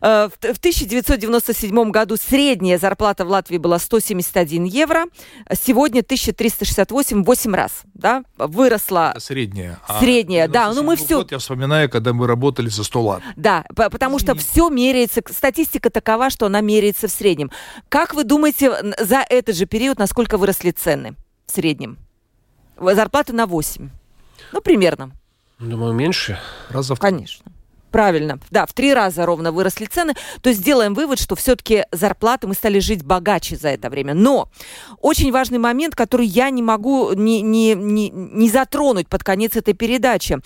[0.00, 5.04] Э, в 1997 году средняя зарплата в Латвии была 171 евро.
[5.52, 7.82] Сегодня 1368, 8 раз.
[7.92, 8.24] Да?
[8.38, 9.10] Выросла.
[9.10, 9.78] Это средняя.
[9.86, 10.72] А средняя, да.
[10.72, 11.18] Ну, мы все...
[11.18, 13.22] Вот я вспоминаю, когда мы работали за 100 лат.
[13.36, 17.50] Да, потому что все меряется, статистика такова, что она меряется в среднем.
[17.90, 21.14] Как вы думаете, за этот же период, насколько выросли цены
[21.46, 21.98] в среднем?
[22.80, 23.90] Зарплаты на 8.
[24.52, 25.10] Ну, примерно.
[25.58, 26.40] Думаю, меньше.
[26.70, 26.98] Раза в...
[26.98, 27.44] Конечно.
[27.94, 28.40] Правильно.
[28.50, 30.14] Да, в три раза ровно выросли цены.
[30.42, 34.14] То есть делаем вывод, что все-таки зарплаты мы стали жить богаче за это время.
[34.14, 34.48] Но
[35.00, 39.74] очень важный момент, который я не могу не, не, не, не затронуть под конец этой
[39.74, 40.40] передачи.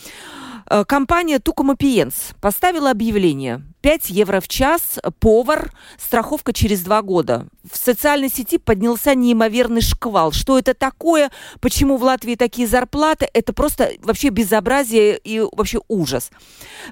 [0.71, 7.47] Э, компания Тукомапиенс поставила объявление 5 евро в час, повар, страховка через два года.
[7.71, 10.33] В социальной сети поднялся неимоверный шквал.
[10.33, 11.31] Что это такое?
[11.61, 13.29] Почему в Латвии такие зарплаты?
[13.33, 16.31] Это просто вообще безобразие и вообще ужас.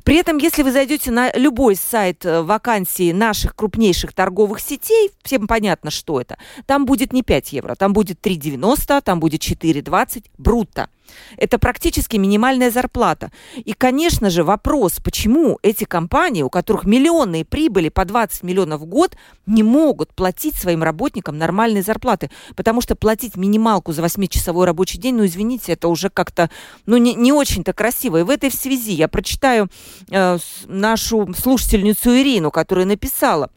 [0.05, 5.47] При этом, если вы зайдете на любой сайт э, вакансии наших крупнейших торговых сетей, всем
[5.47, 6.39] понятно, что это.
[6.67, 10.89] Там будет не 5 евро, там будет 3,90, там будет 4,20 брутто.
[11.37, 13.31] Это практически минимальная зарплата.
[13.57, 18.87] И, конечно же, вопрос, почему эти компании, у которых миллионные прибыли по 20 миллионов в
[18.87, 22.31] год, не могут платить своим работникам нормальные зарплаты.
[22.55, 26.51] Потому что платить минималку за 8-часовой рабочий день, ну, извините, это уже как-то,
[26.87, 28.19] ну, не, не очень-то красиво.
[28.19, 29.69] И в этой связи я прочитаю
[30.11, 33.51] э, нашу слушательницу Ирину, которая написала–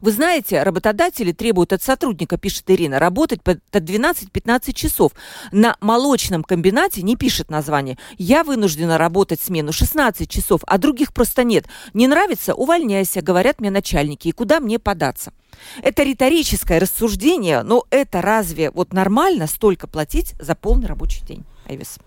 [0.00, 5.12] вы знаете, работодатели требуют от сотрудника, пишет Ирина, работать по 12-15 часов.
[5.52, 7.98] На молочном комбинате не пишет название.
[8.16, 11.66] Я вынуждена работать смену 16 часов, а других просто нет.
[11.94, 12.54] Не нравится?
[12.54, 14.28] Увольняйся, говорят мне начальники.
[14.28, 15.32] И куда мне податься?
[15.82, 21.98] Это риторическое рассуждение, но это разве вот нормально столько платить за полный рабочий день, Айвис?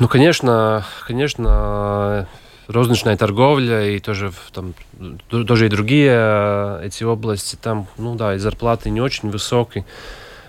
[0.00, 2.28] Ну, конечно, конечно,
[2.68, 4.74] розничная торговля и тоже там
[5.28, 9.84] тоже и другие э, эти области там ну да и зарплаты не очень высокие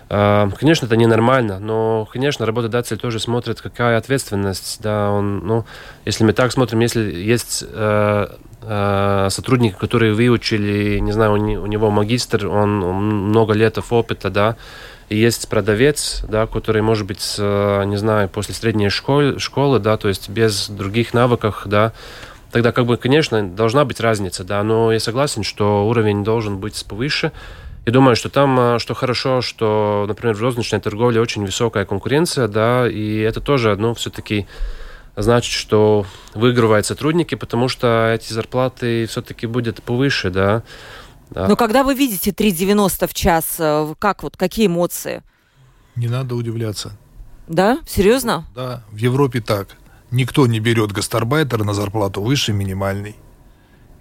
[0.08, 4.80] э, Конечно, это ненормально, но, конечно, работодатель тоже смотрит, какая ответственность.
[4.80, 5.64] Да, он, ну,
[6.04, 8.26] если мы так смотрим, если есть э,
[8.62, 14.30] э, сотрудники, которые выучили, не знаю, у, не, у него магистр, он, много лет опыта,
[14.30, 14.56] да,
[15.08, 20.28] есть продавец, да, который, может быть, не знаю, после средней школы, школы, да, то есть
[20.28, 21.92] без других навыков, да,
[22.50, 26.84] тогда, как бы, конечно, должна быть разница, да, но я согласен, что уровень должен быть
[26.88, 27.32] повыше.
[27.84, 32.48] И думаю, что там, а, что хорошо, что, например, в розничной торговле очень высокая конкуренция,
[32.48, 34.46] да, и это тоже, ну, все-таки
[35.14, 36.04] значит, что
[36.34, 40.62] выигрывают сотрудники, потому что эти зарплаты все-таки будут повыше, да.
[41.30, 41.48] Да.
[41.48, 45.22] Но когда вы видите 3,90 в час, э, как вот, какие эмоции?
[45.96, 46.96] Не надо удивляться.
[47.48, 47.78] Да?
[47.86, 48.46] Серьезно?
[48.54, 49.76] Да, в Европе так.
[50.10, 53.16] Никто не берет гастарбайтера на зарплату выше минимальной.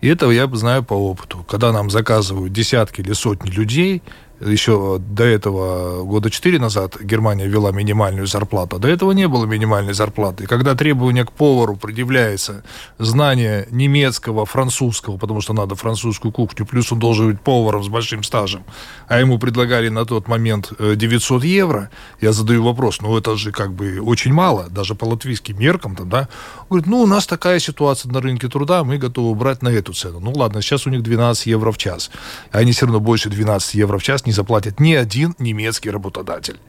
[0.02, 1.44] И это я знаю по опыту.
[1.48, 4.04] Когда нам заказывают десятки или сотни людей,
[4.46, 8.80] еще до этого года четыре назад Германия ввела минимальную зарплату.
[8.80, 10.44] До этого не было минимальной зарплаты.
[10.44, 12.64] И когда требование к повару предъявляется
[13.00, 18.24] знание немецкого, французского, потому что надо французскую кухню, плюс он должен быть поваром с большим
[18.24, 18.64] стажем,
[19.08, 21.90] а ему предлагали на тот момент 900 э, евро,
[22.22, 26.10] я задаю вопрос, ну это же как бы очень мало, даже по латвийским меркам, там,
[26.10, 26.30] да?
[26.70, 29.94] Он говорит, ну у нас такая ситуация на рынке труда, мы готовы брать на эту
[29.94, 30.20] цену.
[30.20, 32.12] Ну ладно, сейчас у них 12 евро в час.
[32.52, 36.60] Они все равно больше 12 евро в час не заплатит ни один немецкий работодатель.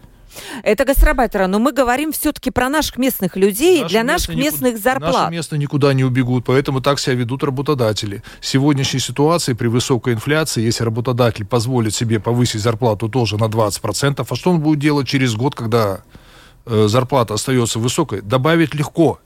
[0.63, 4.91] Это гастарбайтера, но мы говорим все-таки про наших местных людей, наши для наших местных никуда,
[4.91, 5.15] зарплат.
[5.15, 8.23] Наши местные никуда не убегут, поэтому так себя ведут работодатели.
[8.41, 14.27] В сегодняшней ситуации при высокой инфляции, если работодатель позволит себе повысить зарплату тоже на 20%,
[14.29, 16.03] а что он будет делать через год, когда
[16.67, 18.21] э, зарплата остается высокой?
[18.21, 19.21] Добавить легко,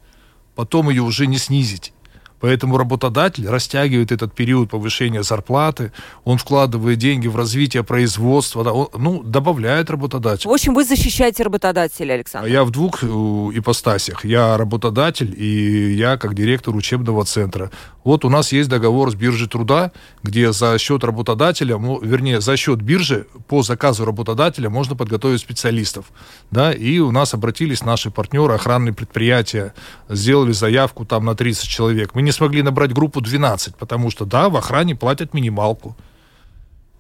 [0.55, 1.93] потом ее уже не снизить.
[2.41, 5.93] Поэтому работодатель растягивает этот период повышения зарплаты,
[6.25, 10.49] он вкладывает деньги в развитие производства, да, он, ну, добавляет работодатель.
[10.49, 12.49] В общем, вы защищаете работодателя, Александр.
[12.49, 14.25] Я в двух э, ипостасях.
[14.25, 17.71] Я работодатель и я как директор учебного центра.
[18.11, 19.93] Вот у нас есть договор с биржей труда,
[20.25, 26.07] где за счет работодателя, вернее, за счет биржи по заказу работодателя можно подготовить специалистов.
[26.51, 29.75] Да, и у нас обратились наши партнеры, охранные предприятия,
[30.09, 32.17] сделали заявку там на 30 человек.
[32.17, 35.97] Мы не смогли набрать группу 12, потому что, да, в охране платят минималку.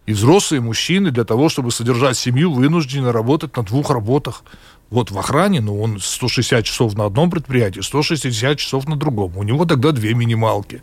[0.06, 4.44] И взрослые мужчины для того, чтобы содержать семью, вынуждены работать на двух работах.
[4.90, 9.36] Вот в охране, ну, он 160 часов на одном предприятии, 160 часов на другом.
[9.36, 10.82] У него тогда две минималки.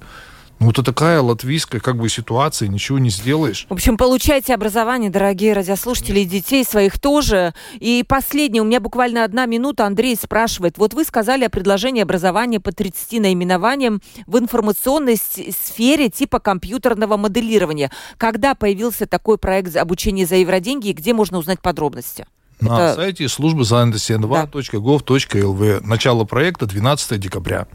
[0.59, 3.67] Ну, это такая латвийская как бы ситуация, ничего не сделаешь.
[3.69, 7.53] В общем, получайте образование, дорогие радиослушатели, и детей своих тоже.
[7.79, 10.79] И последнее, у меня буквально одна минута, Андрей спрашивает.
[10.79, 17.91] Вот вы сказали о предложении образования по 30 наименованиям в информационной сфере типа компьютерного моделирования.
[18.17, 22.25] Когда появился такой проект обучения за евроденьги и где можно узнать подробности?
[22.59, 22.95] На Это...
[22.95, 25.85] сайте службы занятости n2.gov.lv.
[25.85, 27.67] Начало проекта 12 декабря.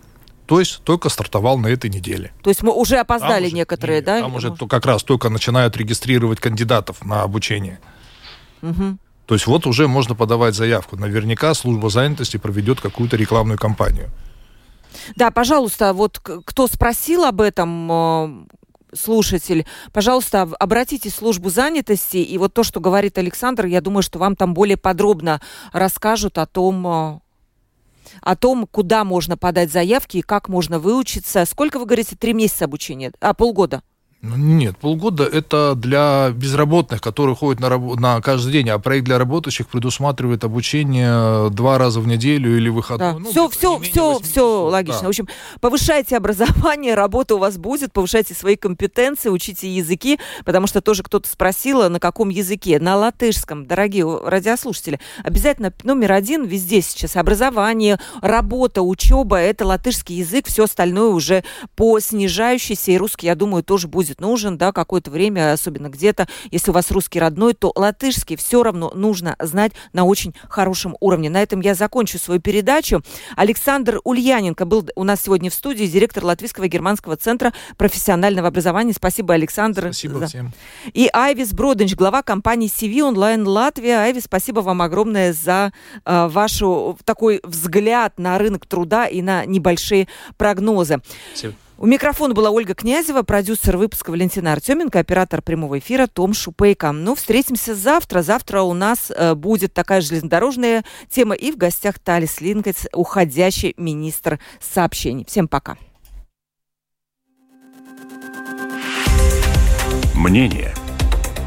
[0.47, 2.33] То есть только стартовал на этой неделе.
[2.43, 4.21] То есть мы уже опоздали там некоторые, нет, да?
[4.21, 7.79] Там уже то, как раз только начинают регистрировать кандидатов на обучение.
[8.61, 8.99] Угу.
[9.27, 10.97] То есть вот уже можно подавать заявку.
[10.97, 14.11] Наверняка служба занятости проведет какую-то рекламную кампанию.
[15.17, 18.45] Да, пожалуйста, вот кто спросил об этом, э,
[18.95, 24.19] слушатель, пожалуйста, обратите в службу занятости, и вот то, что говорит Александр, я думаю, что
[24.19, 25.41] вам там более подробно
[25.73, 27.21] расскажут о том, э,
[28.21, 31.45] о том, куда можно подать заявки и как можно выучиться.
[31.45, 33.13] Сколько, вы говорите, три месяца обучения?
[33.21, 33.83] А, полгода?
[34.25, 39.05] Ну, нет, полгода это для безработных, которые ходят на, раб- на каждый день, а проект
[39.05, 43.15] для работающих предусматривает обучение два раза в неделю или выходной.
[43.15, 43.19] Да.
[43.19, 45.01] Ну, все, все, все, 8 все логично.
[45.01, 45.07] да.
[45.07, 45.29] В общем,
[45.61, 51.29] повышайте образование, работа у вас будет, повышайте свои компетенции, учите языки, потому что тоже кто-то
[51.29, 52.79] спросил, на каком языке.
[52.79, 55.01] На латышском, дорогие радиослушатели.
[55.25, 61.43] Обязательно номер один везде сейчас образование, работа, учеба, это латышский язык, все остальное уже
[61.75, 66.71] по снижающейся, и русский, я думаю, тоже будет нужен, да, какое-то время, особенно где-то, если
[66.71, 71.31] у вас русский родной, то латышский все равно нужно знать на очень хорошем уровне.
[71.31, 73.03] На этом я закончу свою передачу.
[73.37, 78.93] Александр Ульяненко был у нас сегодня в студии, директор Латвийского германского центра профессионального образования.
[78.93, 79.83] Спасибо, Александр.
[79.85, 80.53] Спасибо за- всем.
[80.93, 83.99] И Айвис Броденч, глава компании CV Онлайн Латвия.
[84.01, 85.73] Айвис, спасибо вам огромное за
[86.05, 91.01] э, вашу такой взгляд на рынок труда и на небольшие прогнозы.
[91.33, 91.55] Спасибо.
[91.83, 96.93] У микрофона была Ольга Князева, продюсер выпуска Валентина Артеменко, оператор прямого эфира Том Шупейко.
[96.93, 98.23] Ну, встретимся завтра.
[98.23, 104.39] Завтра у нас э, будет такая железнодорожная тема и в гостях Талис Линкетс, уходящий министр
[104.61, 105.25] сообщений.
[105.25, 105.77] Всем пока.
[110.15, 110.73] Мнение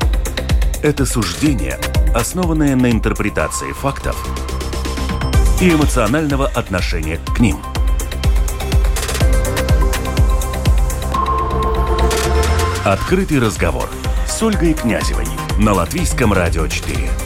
[0.84, 1.80] –это суждение,
[2.14, 4.18] основанное на интерпретации фактов
[5.62, 7.56] и эмоционального отношения к ним.
[12.86, 13.90] Открытый разговор
[14.28, 15.26] с Ольгой Князевой
[15.58, 17.25] на Латвийском радио 4.